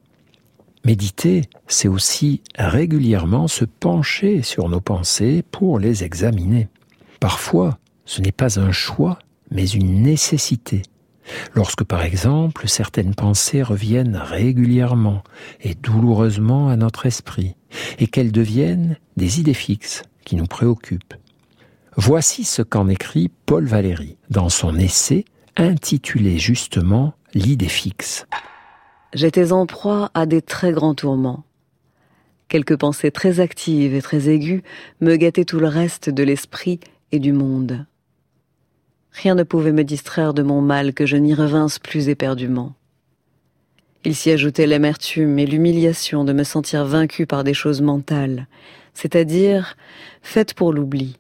Méditer, 0.85 1.43
c'est 1.67 1.89
aussi 1.89 2.43
régulièrement 2.57 3.49
se 3.49 3.65
pencher 3.65 4.43
sur 4.43 4.69
nos 4.69 4.81
pensées 4.81 5.43
pour 5.51 5.81
les 5.81 6.05
examiner. 6.05 6.69
Parfois, 7.19 7.79
ce 8.05 8.23
n'est 8.23 8.31
pas 8.31 8.61
un 8.61 8.71
choix, 8.71 9.19
mais 9.51 9.67
une 9.67 10.03
nécessité. 10.03 10.83
Lorsque 11.55 11.85
par 11.85 12.03
exemple 12.03 12.69
certaines 12.69 13.15
pensées 13.15 13.63
reviennent 13.63 14.17
régulièrement 14.17 15.23
et 15.61 15.75
douloureusement 15.75 16.69
à 16.69 16.77
notre 16.77 17.07
esprit, 17.07 17.57
et 17.99 18.07
qu'elles 18.07 18.33
deviennent 18.33 18.97
des 19.17 19.41
idées 19.41 19.55
fixes 19.55 20.03
qui 20.25 20.37
nous 20.37 20.47
préoccupent. 20.47 21.15
Voici 21.97 22.45
ce 22.45 22.63
qu'en 22.63 22.89
écrit 22.89 23.31
Paul 23.47 23.67
Valéry 23.67 24.17
dans 24.31 24.49
son 24.49 24.77
essai 24.79 25.25
intitulé 25.57 26.39
justement 26.39 27.15
L'idée 27.35 27.69
fixe. 27.69 28.27
J'étais 29.13 29.53
en 29.53 29.67
proie 29.67 30.11
à 30.15 30.25
des 30.25 30.41
très 30.41 30.73
grands 30.73 30.95
tourments. 30.95 31.45
Quelques 32.49 32.79
pensées 32.79 33.11
très 33.11 33.41
actives 33.41 33.95
et 33.95 34.01
très 34.01 34.31
aiguës 34.31 34.63
me 35.03 35.17
gâtaient 35.17 35.45
tout 35.45 35.61
le 35.61 35.67
reste 35.67 36.09
de 36.09 36.23
l'esprit 36.23 36.81
et 37.13 37.19
du 37.19 37.33
monde. 37.33 37.85
Rien 39.21 39.35
ne 39.35 39.43
pouvait 39.43 39.73
me 39.73 39.83
distraire 39.83 40.33
de 40.33 40.43
mon 40.43 40.61
mal 40.61 40.95
que 40.95 41.05
je 41.05 41.17
n'y 41.17 41.35
revinsse 41.35 41.81
plus 41.81 42.09
éperdument. 42.09 42.75
Il 44.05 44.15
s'y 44.15 44.31
ajoutait 44.31 44.69
l'amertume 44.69 45.41
et 45.41 45.47
l'humiliation 45.47 46.25
de 46.25 46.33
me 46.33 46.45
sentir 46.45 46.85
vaincu 46.85 47.27
par 47.27 47.43
des 47.43 47.53
choses 47.53 47.83
mentales, 47.83 48.47
c'est-à-dire 48.95 49.77
faites 50.23 50.55
pour 50.55 50.73
l'oubli. 50.73 51.19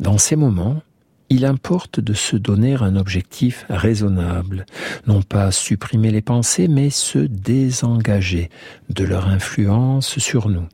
Dans 0.00 0.16
ces 0.16 0.34
moments, 0.34 0.80
il 1.28 1.44
importe 1.44 2.00
de 2.00 2.14
se 2.14 2.36
donner 2.36 2.76
un 2.76 2.96
objectif 2.96 3.66
raisonnable, 3.68 4.64
non 5.06 5.20
pas 5.20 5.50
supprimer 5.50 6.10
les 6.10 6.22
pensées, 6.22 6.68
mais 6.68 6.88
se 6.88 7.18
désengager 7.18 8.48
de 8.88 9.04
leur 9.04 9.28
influence 9.28 10.18
sur 10.18 10.48
nous. 10.48 10.66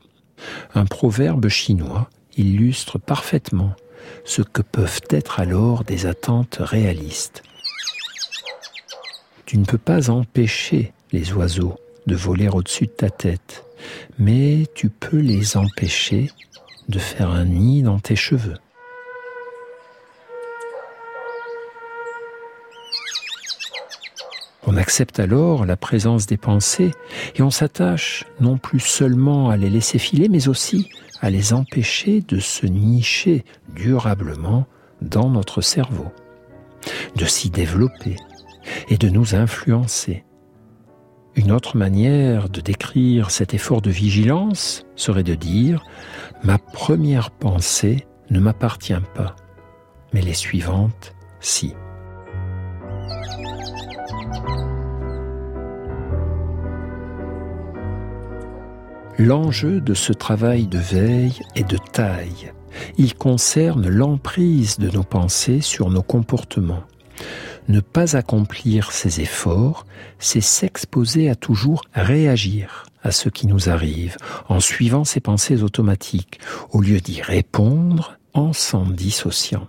Un 0.75 0.85
proverbe 0.85 1.49
chinois 1.49 2.09
illustre 2.37 2.99
parfaitement 2.99 3.75
ce 4.23 4.41
que 4.41 4.61
peuvent 4.61 5.01
être 5.09 5.39
alors 5.39 5.83
des 5.83 6.05
attentes 6.05 6.57
réalistes. 6.59 7.43
Tu 9.45 9.57
ne 9.57 9.65
peux 9.65 9.77
pas 9.77 10.09
empêcher 10.09 10.91
les 11.11 11.33
oiseaux 11.33 11.79
de 12.07 12.15
voler 12.15 12.49
au-dessus 12.49 12.87
de 12.87 12.91
ta 12.91 13.09
tête, 13.09 13.63
mais 14.17 14.65
tu 14.73 14.89
peux 14.89 15.19
les 15.19 15.57
empêcher 15.57 16.31
de 16.89 16.99
faire 16.99 17.29
un 17.29 17.45
nid 17.45 17.83
dans 17.83 17.99
tes 17.99 18.15
cheveux. 18.15 18.57
On 24.67 24.77
accepte 24.77 25.19
alors 25.19 25.65
la 25.65 25.77
présence 25.77 26.25
des 26.25 26.37
pensées 26.37 26.91
et 27.35 27.43
on 27.43 27.51
s'attache 27.51 28.25
non 28.39 28.57
plus 28.57 28.79
seulement 28.79 29.49
à 29.49 29.57
les 29.57 29.69
laisser 29.69 29.99
filer, 29.99 30.27
mais 30.27 30.47
aussi 30.47 30.89
à 31.21 31.29
les 31.29 31.53
empêcher 31.53 32.21
de 32.21 32.39
se 32.39 32.65
nicher 32.65 33.43
durablement 33.73 34.65
dans 35.01 35.29
notre 35.29 35.61
cerveau, 35.61 36.11
de 37.15 37.25
s'y 37.25 37.49
développer 37.49 38.15
et 38.89 38.97
de 38.97 39.09
nous 39.09 39.35
influencer. 39.35 40.25
Une 41.35 41.51
autre 41.51 41.75
manière 41.75 42.49
de 42.49 42.61
décrire 42.61 43.29
cet 43.29 43.53
effort 43.53 43.81
de 43.81 43.91
vigilance 43.91 44.85
serait 44.95 45.23
de 45.23 45.35
dire⁇ 45.35 45.83
Ma 46.45 46.57
première 46.57 47.29
pensée 47.29 48.07
ne 48.29 48.39
m'appartient 48.39 48.93
pas, 49.13 49.35
mais 50.13 50.21
les 50.21 50.33
suivantes, 50.33 51.13
si⁇ 51.41 51.67
L'enjeu 59.17 59.79
de 59.79 59.93
ce 59.93 60.11
travail 60.11 60.67
de 60.67 60.77
veille 60.77 61.39
est 61.55 61.69
de 61.69 61.77
taille. 61.77 62.51
Il 62.97 63.15
concerne 63.15 63.87
l'emprise 63.87 64.77
de 64.77 64.89
nos 64.89 65.03
pensées 65.03 65.61
sur 65.61 65.89
nos 65.89 66.01
comportements. 66.01 66.83
Ne 67.69 67.79
pas 67.79 68.17
accomplir 68.17 68.91
ces 68.91 69.21
efforts, 69.21 69.85
c'est 70.19 70.41
s'exposer 70.41 71.29
à 71.29 71.35
toujours 71.35 71.85
réagir 71.93 72.87
à 73.03 73.11
ce 73.11 73.29
qui 73.29 73.47
nous 73.47 73.69
arrive 73.69 74.17
en 74.49 74.59
suivant 74.59 75.05
ces 75.05 75.21
pensées 75.21 75.63
automatiques, 75.63 76.39
au 76.71 76.81
lieu 76.81 76.99
d'y 76.99 77.21
répondre 77.21 78.17
en 78.33 78.51
s'en 78.51 78.85
dissociant. 78.85 79.65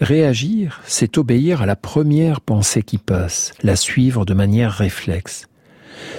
Réagir, 0.00 0.80
c'est 0.86 1.18
obéir 1.18 1.60
à 1.60 1.66
la 1.66 1.76
première 1.76 2.40
pensée 2.40 2.82
qui 2.82 2.96
passe, 2.96 3.52
la 3.62 3.76
suivre 3.76 4.24
de 4.24 4.32
manière 4.32 4.72
réflexe. 4.72 5.46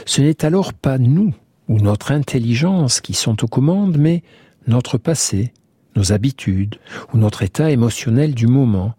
Ce 0.06 0.22
n'est 0.22 0.46
alors 0.46 0.72
pas 0.74 1.00
nous 1.00 1.34
ou 1.68 1.80
notre 1.80 2.12
intelligence 2.12 3.02
qui 3.02 3.14
sont 3.14 3.44
aux 3.44 3.48
commandes, 3.48 3.98
mais 3.98 4.24
notre 4.68 4.98
passé, 4.98 5.54
nos 5.96 6.12
habitudes 6.12 6.78
ou 7.14 7.18
notre 7.18 7.44
état 7.44 7.72
émotionnel 7.72 8.34
du 8.34 8.48
moment 8.48 8.94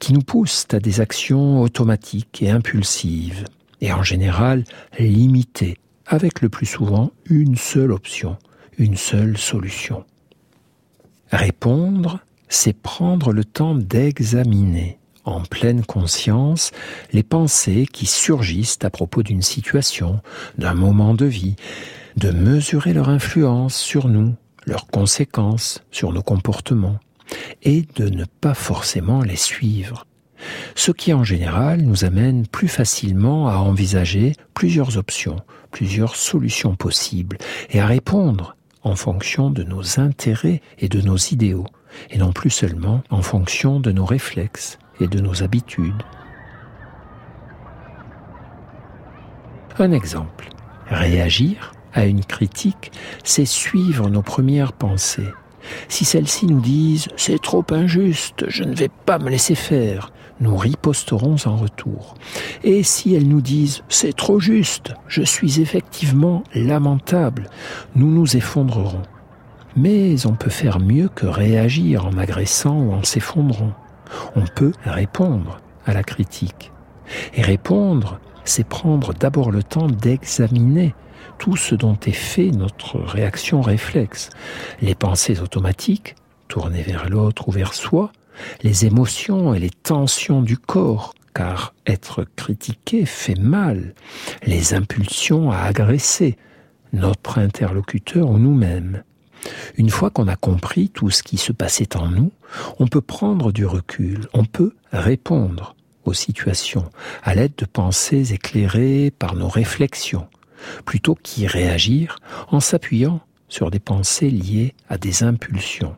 qui 0.00 0.12
nous 0.12 0.22
poussent 0.22 0.66
à 0.72 0.80
des 0.80 1.00
actions 1.00 1.60
automatiques 1.60 2.42
et 2.42 2.50
impulsives, 2.50 3.44
et 3.80 3.92
en 3.92 4.02
général 4.02 4.64
limitées, 4.98 5.78
avec 6.06 6.40
le 6.40 6.48
plus 6.48 6.66
souvent 6.66 7.12
une 7.26 7.56
seule 7.56 7.92
option, 7.92 8.36
une 8.78 8.96
seule 8.96 9.38
solution. 9.38 10.04
Répondre, 11.30 12.20
c'est 12.48 12.76
prendre 12.76 13.32
le 13.32 13.44
temps 13.44 13.74
d'examiner 13.74 14.98
en 15.24 15.40
pleine 15.40 15.84
conscience 15.84 16.70
les 17.12 17.22
pensées 17.22 17.86
qui 17.90 18.06
surgissent 18.06 18.78
à 18.82 18.90
propos 18.90 19.22
d'une 19.22 19.42
situation, 19.42 20.20
d'un 20.58 20.74
moment 20.74 21.14
de 21.14 21.26
vie, 21.26 21.56
de 22.16 22.30
mesurer 22.30 22.92
leur 22.92 23.08
influence 23.08 23.76
sur 23.76 24.08
nous, 24.08 24.34
leurs 24.66 24.86
conséquences 24.86 25.82
sur 25.90 26.12
nos 26.12 26.22
comportements, 26.22 26.98
et 27.62 27.84
de 27.96 28.08
ne 28.08 28.24
pas 28.24 28.54
forcément 28.54 29.22
les 29.22 29.36
suivre. 29.36 30.06
Ce 30.74 30.90
qui 30.90 31.12
en 31.14 31.24
général 31.24 31.82
nous 31.82 32.04
amène 32.04 32.46
plus 32.46 32.68
facilement 32.68 33.48
à 33.48 33.56
envisager 33.56 34.34
plusieurs 34.52 34.98
options, 34.98 35.36
plusieurs 35.70 36.16
solutions 36.16 36.76
possibles, 36.76 37.38
et 37.70 37.80
à 37.80 37.86
répondre 37.86 38.56
en 38.82 38.96
fonction 38.96 39.50
de 39.50 39.62
nos 39.62 39.98
intérêts 39.98 40.60
et 40.78 40.88
de 40.88 41.00
nos 41.00 41.16
idéaux, 41.16 41.66
et 42.10 42.18
non 42.18 42.32
plus 42.32 42.50
seulement 42.50 43.02
en 43.08 43.22
fonction 43.22 43.80
de 43.80 43.90
nos 43.90 44.04
réflexes 44.04 44.78
et 45.00 45.06
de 45.06 45.20
nos 45.20 45.42
habitudes. 45.42 46.02
Un 49.78 49.92
exemple. 49.92 50.48
Réagir 50.86 51.72
à 51.92 52.04
une 52.06 52.24
critique, 52.24 52.92
c'est 53.24 53.44
suivre 53.44 54.08
nos 54.08 54.22
premières 54.22 54.72
pensées. 54.72 55.32
Si 55.88 56.04
celles-ci 56.04 56.46
nous 56.46 56.60
disent⁇ 56.60 57.06
c'est 57.16 57.40
trop 57.40 57.64
injuste, 57.70 58.44
je 58.48 58.64
ne 58.64 58.74
vais 58.74 58.90
pas 59.06 59.18
me 59.18 59.30
laisser 59.30 59.54
faire⁇ 59.54 60.06
nous 60.40 60.56
riposterons 60.56 61.36
en 61.46 61.56
retour. 61.56 62.14
Et 62.64 62.82
si 62.82 63.14
elles 63.14 63.28
nous 63.28 63.40
disent⁇ 63.40 63.78
c'est 63.88 64.14
trop 64.14 64.40
juste, 64.40 64.94
je 65.08 65.22
suis 65.22 65.60
effectivement 65.60 66.42
lamentable⁇ 66.54 67.42
nous 67.96 68.10
nous 68.10 68.36
effondrerons. 68.36 69.02
Mais 69.76 70.26
on 70.26 70.34
peut 70.34 70.50
faire 70.50 70.78
mieux 70.78 71.08
que 71.08 71.26
réagir 71.26 72.06
en 72.06 72.16
agressant 72.18 72.78
ou 72.78 72.92
en 72.92 73.02
s'effondrant. 73.02 73.72
On 74.36 74.44
peut 74.54 74.72
répondre 74.84 75.60
à 75.86 75.92
la 75.92 76.02
critique. 76.02 76.72
Et 77.34 77.42
répondre, 77.42 78.18
c'est 78.44 78.66
prendre 78.66 79.12
d'abord 79.14 79.50
le 79.50 79.62
temps 79.62 79.88
d'examiner 79.88 80.94
tout 81.38 81.56
ce 81.56 81.74
dont 81.74 81.98
est 82.06 82.12
fait 82.12 82.50
notre 82.50 82.98
réaction 82.98 83.60
réflexe. 83.60 84.30
Les 84.80 84.94
pensées 84.94 85.40
automatiques, 85.40 86.14
tournées 86.48 86.82
vers 86.82 87.08
l'autre 87.08 87.48
ou 87.48 87.52
vers 87.52 87.74
soi, 87.74 88.12
les 88.62 88.86
émotions 88.86 89.54
et 89.54 89.58
les 89.58 89.70
tensions 89.70 90.42
du 90.42 90.58
corps, 90.58 91.14
car 91.34 91.74
être 91.86 92.24
critiqué 92.36 93.06
fait 93.06 93.38
mal, 93.38 93.94
les 94.44 94.74
impulsions 94.74 95.50
à 95.50 95.58
agresser 95.58 96.36
notre 96.92 97.38
interlocuteur 97.38 98.30
ou 98.30 98.38
nous-mêmes. 98.38 99.02
Une 99.76 99.90
fois 99.90 100.10
qu'on 100.10 100.28
a 100.28 100.36
compris 100.36 100.88
tout 100.88 101.10
ce 101.10 101.22
qui 101.22 101.36
se 101.36 101.52
passait 101.52 101.96
en 101.96 102.08
nous, 102.08 102.32
on 102.78 102.86
peut 102.86 103.00
prendre 103.00 103.52
du 103.52 103.66
recul, 103.66 104.28
on 104.32 104.44
peut 104.44 104.74
répondre 104.92 105.74
aux 106.04 106.14
situations 106.14 106.90
à 107.22 107.34
l'aide 107.34 107.54
de 107.56 107.64
pensées 107.64 108.32
éclairées 108.32 109.10
par 109.10 109.34
nos 109.34 109.48
réflexions, 109.48 110.28
plutôt 110.84 111.14
qu'y 111.14 111.46
réagir 111.46 112.18
en 112.48 112.60
s'appuyant 112.60 113.20
sur 113.48 113.70
des 113.70 113.80
pensées 113.80 114.30
liées 114.30 114.74
à 114.88 114.98
des 114.98 115.22
impulsions. 115.22 115.94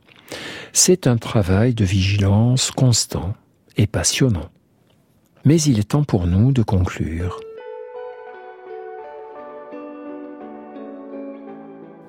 C'est 0.73 1.07
un 1.07 1.17
travail 1.17 1.75
de 1.75 1.85
vigilance 1.85 2.71
constant 2.71 3.35
et 3.77 3.87
passionnant. 3.87 4.51
Mais 5.45 5.61
il 5.63 5.79
est 5.79 5.91
temps 5.91 6.05
pour 6.05 6.27
nous 6.27 6.53
de 6.53 6.63
conclure. 6.63 7.41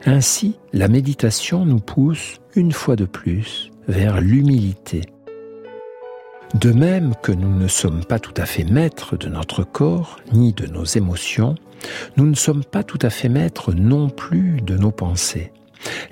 Ainsi, 0.05 0.55
la 0.73 0.87
méditation 0.87 1.65
nous 1.65 1.79
pousse 1.79 2.39
une 2.55 2.71
fois 2.71 2.95
de 2.95 3.05
plus 3.05 3.71
vers 3.87 4.21
l'humilité. 4.21 5.01
De 6.53 6.71
même 6.71 7.13
que 7.21 7.31
nous 7.31 7.53
ne 7.53 7.67
sommes 7.67 8.05
pas 8.05 8.19
tout 8.19 8.33
à 8.37 8.45
fait 8.45 8.63
maîtres 8.63 9.17
de 9.17 9.27
notre 9.27 9.63
corps 9.63 10.19
ni 10.31 10.53
de 10.53 10.65
nos 10.65 10.85
émotions, 10.85 11.55
nous 12.15 12.25
ne 12.25 12.35
sommes 12.35 12.63
pas 12.63 12.83
tout 12.83 12.99
à 13.01 13.09
fait 13.09 13.29
maîtres 13.29 13.73
non 13.73 14.09
plus 14.09 14.61
de 14.61 14.77
nos 14.77 14.91
pensées. 14.91 15.51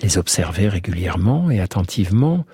Les 0.02 0.18
observer 0.18 0.68
régulièrement 0.68 1.50
et 1.50 1.60
attentivement 1.60 2.46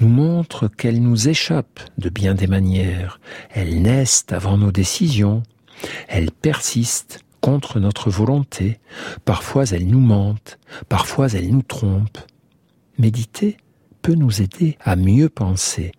nous 0.00 0.08
montre 0.08 0.68
qu'elles 0.68 1.02
nous 1.02 1.28
échappent 1.28 1.80
de 1.98 2.08
bien 2.08 2.34
des 2.34 2.46
manières, 2.46 3.20
elles 3.50 3.82
naissent 3.82 4.26
avant 4.30 4.56
nos 4.56 4.72
décisions, 4.72 5.42
elles 6.08 6.30
persistent 6.30 7.23
contre 7.44 7.78
notre 7.78 8.08
volonté, 8.08 8.80
parfois 9.26 9.64
elles 9.64 9.86
nous 9.86 10.00
mentent, 10.00 10.58
parfois 10.88 11.28
elles 11.28 11.50
nous 11.50 11.60
trompent. 11.60 12.24
Méditer 12.96 13.58
peut 14.00 14.14
nous 14.14 14.40
aider 14.40 14.78
à 14.80 14.96
mieux 14.96 15.28
penser, 15.28 15.92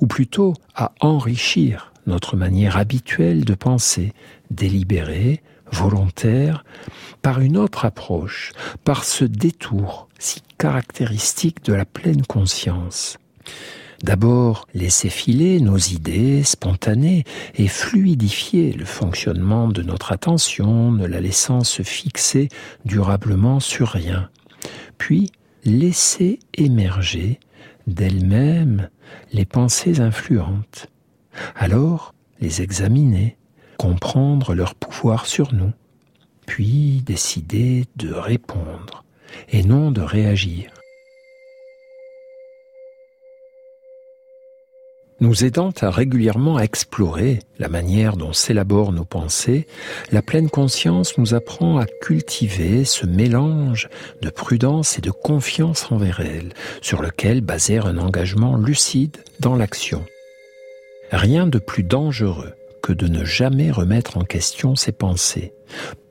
ou 0.00 0.08
plutôt 0.08 0.52
à 0.74 0.90
enrichir 0.98 1.92
notre 2.08 2.36
manière 2.36 2.76
habituelle 2.76 3.44
de 3.44 3.54
penser, 3.54 4.14
délibérée, 4.50 5.44
volontaire, 5.70 6.64
par 7.22 7.40
une 7.40 7.56
autre 7.56 7.84
approche, 7.84 8.50
par 8.82 9.04
ce 9.04 9.24
détour 9.24 10.08
si 10.18 10.42
caractéristique 10.58 11.64
de 11.64 11.72
la 11.72 11.84
pleine 11.84 12.26
conscience. 12.26 13.16
D'abord, 14.02 14.66
laisser 14.74 15.08
filer 15.08 15.60
nos 15.60 15.78
idées 15.78 16.42
spontanées 16.42 17.24
et 17.54 17.68
fluidifier 17.68 18.72
le 18.72 18.84
fonctionnement 18.84 19.68
de 19.68 19.82
notre 19.82 20.12
attention, 20.12 20.92
ne 20.92 21.06
la 21.06 21.20
laissant 21.20 21.62
se 21.62 21.82
fixer 21.82 22.48
durablement 22.84 23.60
sur 23.60 23.88
rien. 23.88 24.30
Puis, 24.98 25.30
laisser 25.64 26.38
émerger 26.54 27.40
d'elles-mêmes 27.86 28.88
les 29.32 29.44
pensées 29.44 30.00
influentes. 30.00 30.88
Alors, 31.56 32.14
les 32.40 32.62
examiner, 32.62 33.36
comprendre 33.78 34.54
leur 34.54 34.74
pouvoir 34.74 35.26
sur 35.26 35.54
nous, 35.54 35.72
puis 36.46 37.02
décider 37.04 37.86
de 37.96 38.12
répondre 38.12 39.04
et 39.48 39.62
non 39.62 39.90
de 39.90 40.00
réagir. 40.00 40.73
Nous 45.20 45.44
aidant 45.44 45.72
à 45.80 45.90
régulièrement 45.90 46.58
explorer 46.58 47.38
la 47.60 47.68
manière 47.68 48.16
dont 48.16 48.32
s'élaborent 48.32 48.92
nos 48.92 49.04
pensées, 49.04 49.66
la 50.10 50.22
pleine 50.22 50.50
conscience 50.50 51.16
nous 51.18 51.34
apprend 51.34 51.78
à 51.78 51.86
cultiver 51.86 52.84
ce 52.84 53.06
mélange 53.06 53.88
de 54.22 54.30
prudence 54.30 54.98
et 54.98 55.00
de 55.00 55.12
confiance 55.12 55.90
envers 55.92 56.18
elle, 56.18 56.52
sur 56.82 57.00
lequel 57.00 57.42
baser 57.42 57.78
un 57.78 57.98
engagement 57.98 58.56
lucide 58.56 59.18
dans 59.38 59.54
l'action. 59.54 60.04
Rien 61.12 61.46
de 61.46 61.60
plus 61.60 61.84
dangereux 61.84 62.52
que 62.82 62.92
de 62.92 63.06
ne 63.06 63.24
jamais 63.24 63.70
remettre 63.70 64.18
en 64.18 64.24
question 64.24 64.74
ses 64.74 64.92
pensées. 64.92 65.52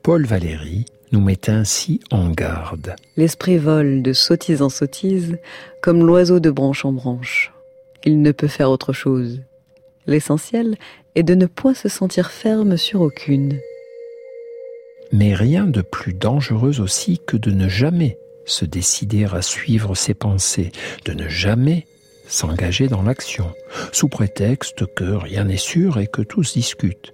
Paul 0.02 0.24
Valéry 0.24 0.86
nous 1.12 1.20
met 1.20 1.50
ainsi 1.50 2.00
en 2.10 2.30
garde. 2.30 2.96
L'esprit 3.16 3.58
vole 3.58 4.02
de 4.02 4.12
sottise 4.14 4.62
en 4.62 4.70
sottise 4.70 5.38
comme 5.82 6.04
l'oiseau 6.04 6.40
de 6.40 6.50
branche 6.50 6.84
en 6.86 6.92
branche. 6.92 7.52
Il 8.04 8.20
ne 8.22 8.32
peut 8.32 8.48
faire 8.48 8.70
autre 8.70 8.92
chose. 8.92 9.42
L'essentiel 10.06 10.76
est 11.14 11.22
de 11.22 11.34
ne 11.34 11.46
point 11.46 11.74
se 11.74 11.88
sentir 11.88 12.30
ferme 12.30 12.76
sur 12.76 13.00
aucune. 13.00 13.58
Mais 15.12 15.34
rien 15.34 15.66
de 15.66 15.80
plus 15.80 16.12
dangereux 16.12 16.80
aussi 16.80 17.20
que 17.24 17.36
de 17.36 17.50
ne 17.50 17.68
jamais 17.68 18.18
se 18.44 18.64
décider 18.64 19.24
à 19.24 19.40
suivre 19.42 19.94
ses 19.94 20.14
pensées, 20.14 20.72
de 21.04 21.12
ne 21.12 21.28
jamais 21.28 21.86
s'engager 22.26 22.88
dans 22.88 23.02
l'action, 23.02 23.52
sous 23.92 24.08
prétexte 24.08 24.84
que 24.94 25.04
rien 25.04 25.44
n'est 25.44 25.56
sûr 25.56 25.98
et 25.98 26.06
que 26.06 26.22
tous 26.22 26.54
discutent. 26.54 27.12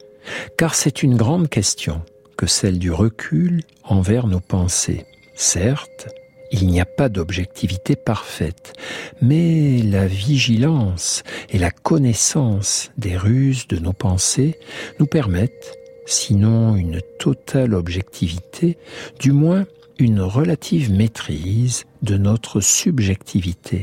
Car 0.56 0.74
c'est 0.74 1.02
une 1.02 1.16
grande 1.16 1.48
question 1.48 2.02
que 2.36 2.46
celle 2.46 2.78
du 2.78 2.90
recul 2.90 3.62
envers 3.84 4.26
nos 4.26 4.40
pensées. 4.40 5.04
Certes, 5.34 6.08
il 6.52 6.66
n'y 6.66 6.80
a 6.80 6.84
pas 6.84 7.08
d'objectivité 7.08 7.96
parfaite, 7.96 8.72
mais 9.20 9.78
la 9.82 10.06
vigilance 10.06 11.22
et 11.48 11.58
la 11.58 11.70
connaissance 11.70 12.90
des 12.98 13.16
ruses 13.16 13.68
de 13.68 13.78
nos 13.78 13.92
pensées 13.92 14.58
nous 14.98 15.06
permettent, 15.06 15.78
sinon 16.06 16.76
une 16.76 17.00
totale 17.18 17.74
objectivité, 17.74 18.78
du 19.18 19.32
moins 19.32 19.66
une 19.98 20.20
relative 20.20 20.90
maîtrise 20.90 21.84
de 22.02 22.16
notre 22.16 22.60
subjectivité 22.60 23.82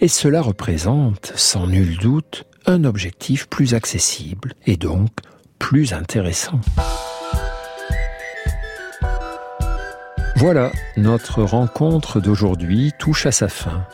et 0.00 0.08
cela 0.08 0.42
représente, 0.42 1.32
sans 1.36 1.66
nul 1.66 1.96
doute, 1.98 2.44
un 2.66 2.84
objectif 2.84 3.46
plus 3.48 3.74
accessible 3.74 4.54
et 4.66 4.76
donc 4.76 5.10
plus 5.58 5.92
intéressant. 5.92 6.60
Voilà, 10.38 10.70
notre 10.98 11.42
rencontre 11.42 12.20
d'aujourd'hui 12.20 12.92
touche 12.98 13.24
à 13.24 13.32
sa 13.32 13.48
fin. 13.48 13.86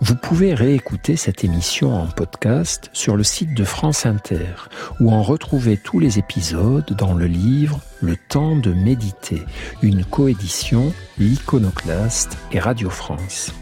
Vous 0.00 0.16
pouvez 0.16 0.52
réécouter 0.52 1.14
cette 1.14 1.44
émission 1.44 1.94
en 1.94 2.08
podcast 2.08 2.90
sur 2.92 3.14
le 3.14 3.22
site 3.22 3.54
de 3.54 3.62
France 3.62 4.04
Inter 4.04 4.68
ou 4.98 5.12
en 5.12 5.22
retrouver 5.22 5.76
tous 5.76 6.00
les 6.00 6.18
épisodes 6.18 6.96
dans 6.98 7.14
le 7.14 7.26
livre 7.26 7.78
Le 8.00 8.16
temps 8.16 8.56
de 8.56 8.72
méditer, 8.72 9.44
une 9.82 10.04
coédition 10.04 10.92
L'Iconoclaste 11.16 12.38
et 12.50 12.58
Radio 12.58 12.90
France. 12.90 13.54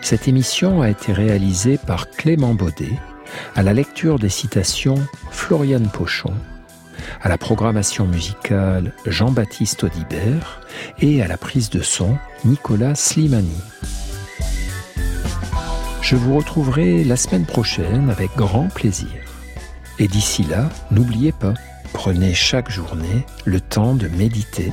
Cette 0.00 0.28
émission 0.28 0.80
a 0.80 0.90
été 0.90 1.12
réalisée 1.12 1.76
par 1.76 2.08
Clément 2.08 2.54
Baudet, 2.54 2.92
à 3.56 3.64
la 3.64 3.72
lecture 3.72 4.20
des 4.20 4.28
citations 4.28 5.04
Floriane 5.32 5.88
Pochon, 5.88 6.34
à 7.22 7.28
la 7.28 7.38
programmation 7.38 8.06
musicale 8.06 8.92
Jean-Baptiste 9.06 9.84
Audibert 9.84 10.60
et 10.98 11.22
à 11.22 11.28
la 11.28 11.36
prise 11.36 11.70
de 11.70 11.82
son 11.82 12.16
Nicolas 12.44 12.94
Slimani. 12.94 13.56
Je 16.02 16.16
vous 16.16 16.36
retrouverai 16.36 17.04
la 17.04 17.16
semaine 17.16 17.46
prochaine 17.46 18.10
avec 18.10 18.30
grand 18.36 18.68
plaisir. 18.68 19.08
Et 19.98 20.08
d'ici 20.08 20.44
là, 20.44 20.68
n'oubliez 20.90 21.32
pas, 21.32 21.54
prenez 21.92 22.34
chaque 22.34 22.70
journée 22.70 23.26
le 23.44 23.60
temps 23.60 23.94
de 23.94 24.08
méditer 24.08 24.72